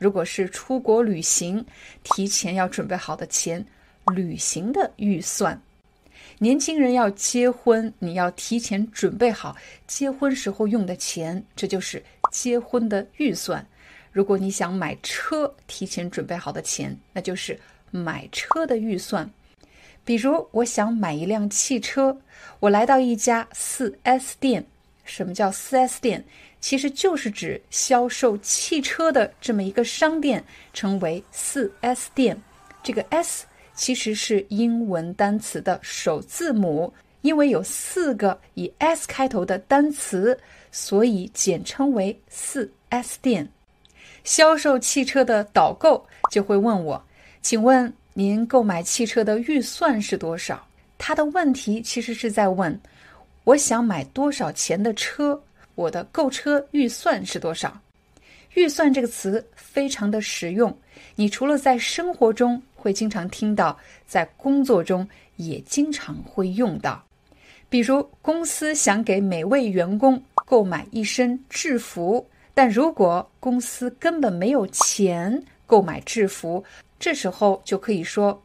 [0.00, 1.64] 如果是出国旅行，
[2.02, 3.64] 提前要准备好的钱，
[4.12, 5.54] 旅行的预算；
[6.38, 9.54] 年轻人要结婚，你要提前准备好
[9.86, 12.02] 结婚时候用的钱，这就是
[12.32, 13.62] 结婚的预算；
[14.10, 17.56] 如果你想买车，提前准备好的钱，那就是。
[17.92, 19.28] 买车的预算，
[20.04, 22.16] 比如我想买一辆汽车，
[22.60, 24.64] 我来到一家四 S 店。
[25.02, 26.24] 什么叫四 S 店？
[26.60, 32.40] 其实就是指销售汽车的这么一个商店，称为四 S 店。
[32.82, 36.92] 这个 S 其实是英文单词的首字母，
[37.22, 40.38] 因为有四个以 S 开头的单词，
[40.70, 43.48] 所以简称为四 S 店。
[44.22, 47.02] 销售汽车的导购就会问我。
[47.40, 50.66] 请问您购买汽车的预算是多少？
[50.98, 52.78] 他的问题其实是在问：
[53.44, 55.42] 我想买多少钱的车？
[55.80, 57.80] 我的购车预算是多少？
[58.52, 60.76] 预算这个词非常的实用，
[61.14, 67.02] 你除了在生活中会经常听到，在工作中也经常会用到。
[67.70, 76.62] 比如，公司想给每位员工购买一身制服，但如果公司根本没有钱购买制服。
[76.98, 78.38] 这时候就可以说，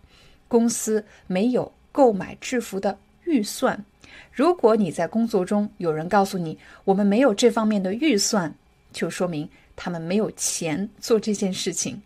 [0.47, 3.83] 公司没有购买制服的预算。
[4.31, 8.53] 如果你在工作中有人告诉你我们没有这方面的预算，
[8.91, 12.01] 就说明他们没有钱做这件事情。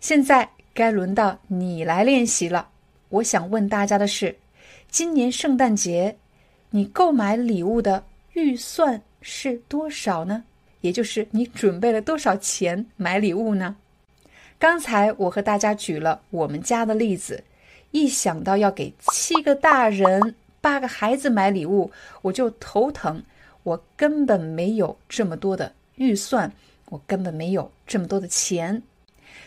[0.00, 2.68] 现在该轮到你来练习了。
[3.08, 4.36] 我想问大家的是：
[4.90, 6.16] 今年圣诞节，
[6.70, 10.44] 你购买礼物的预算是多少呢？
[10.80, 13.76] 也就是你准备了多少钱买礼物呢？
[14.58, 17.42] 刚才我和大家举了我们家的例子，
[17.90, 20.34] 一想到要给七个大人、
[20.64, 21.90] 八个孩子买礼物，
[22.22, 23.22] 我就头疼。
[23.64, 26.50] 我根本没有这么多的预算，
[26.86, 28.82] 我根本没有这么多的钱，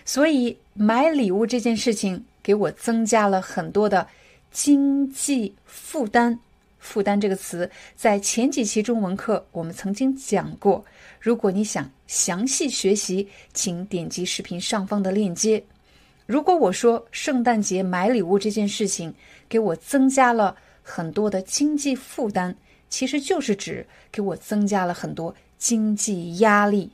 [0.06, 4.07] 所以买礼物这件事情给我增加了很多的
[4.52, 6.39] 经济负担。
[6.77, 10.85] 负担这个词在前几期中文课我们曾经讲过。
[11.19, 15.61] 如果你想详细学习，请点击视频上方的链接。
[16.27, 19.14] 如果我说圣诞节买礼物这件事情
[19.49, 20.56] 给我增加了
[20.89, 22.55] 很多的经济负担，
[22.89, 26.89] 其实就是指给我增加了很多经济压力。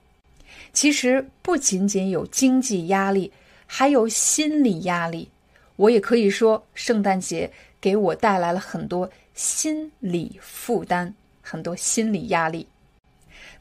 [0.74, 3.32] 其实不仅仅有经济压力，
[3.68, 5.30] 还有心理压力。
[5.76, 7.50] 我也可以说，圣诞节
[7.80, 12.68] 给我带来了很多心理负担，很多心理压力。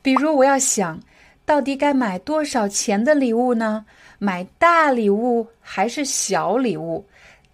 [0.00, 0.98] 比如，我要想
[1.44, 3.84] 到底该买多少钱的礼物呢？
[4.18, 7.04] 买大礼物还是小礼物？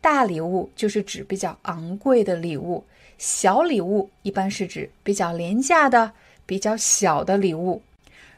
[0.01, 2.85] 大礼物就是指比较昂贵的礼物，
[3.19, 6.13] 小礼物一般是指比较廉价的、
[6.47, 7.83] 比较小的礼物。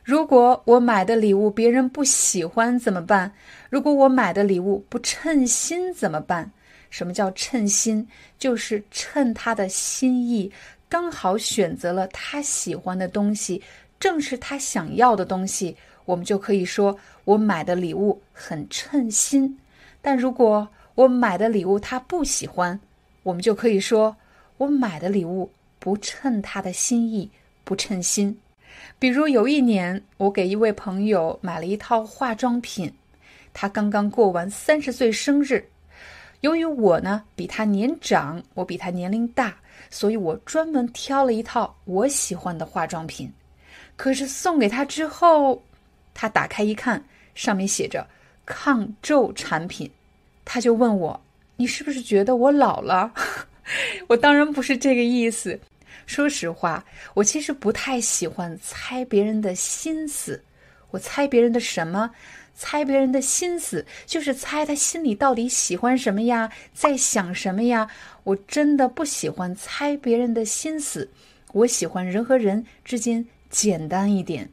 [0.02, 3.30] 如果我买的礼物别人不喜欢怎么办？
[3.68, 6.50] 如果我买的礼物不称心怎么办？
[6.88, 8.08] 什么叫称心？
[8.38, 10.50] 就是称他的心意，
[10.88, 13.62] 刚好选择了他喜欢的东西。
[14.00, 15.76] 正是他想要的东西，
[16.06, 19.56] 我们就可以说我买的礼物很称心。
[20.00, 22.78] 但如果我买的礼物他不喜欢，
[23.22, 24.14] 我们就可以说
[24.56, 27.30] 我买的礼物不称他的心意，
[27.64, 28.38] 不称心。
[28.98, 32.92] 比如有一年，我给一位朋友买了一套化妆品，
[33.52, 35.64] 他刚刚过完三十岁生日。
[36.40, 39.54] 由于我呢比他年长，我比他年龄大，
[39.90, 43.30] 所以我专门挑了一套我喜欢的化妆品。
[43.96, 45.62] 可是送给他之后，
[46.14, 47.02] 他打开一看，
[47.34, 48.06] 上面写着
[48.46, 49.90] “抗皱产品”，
[50.52, 51.20] 他就问我
[51.54, 53.12] ：“你是不是觉得我老了？”
[54.08, 55.56] 我当然不是这个意思。
[56.06, 60.42] 说实话，我其实不太喜欢猜别人的心思。
[60.90, 62.10] 我猜别人的什么？
[62.56, 67.88] 猜别人的心思，就是猜他心里到底喜欢什么呀，在想什么呀。
[68.24, 71.08] 我真的不喜欢猜别人的心思。
[71.52, 73.24] 我喜欢人和人之间。
[73.50, 74.50] 简单一点，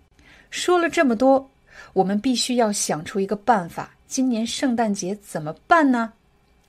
[0.51, 1.49] 说了这么多，
[1.93, 3.96] 我们必须要想出一个办法。
[4.07, 6.13] 今年圣诞节怎么办呢？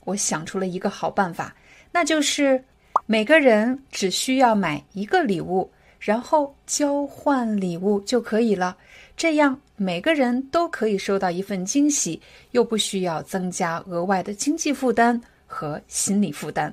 [0.05, 1.55] 我想出了一个好办法，
[1.93, 2.63] 那就是
[3.07, 5.71] 每个人只需要买一个礼物，
[6.01, 8.77] 然后交换礼物就可以了。
[9.17, 12.21] 这样每个人都可以收到一份惊喜，
[12.51, 16.73] 又不需要增加额外的经济负担和心理负担。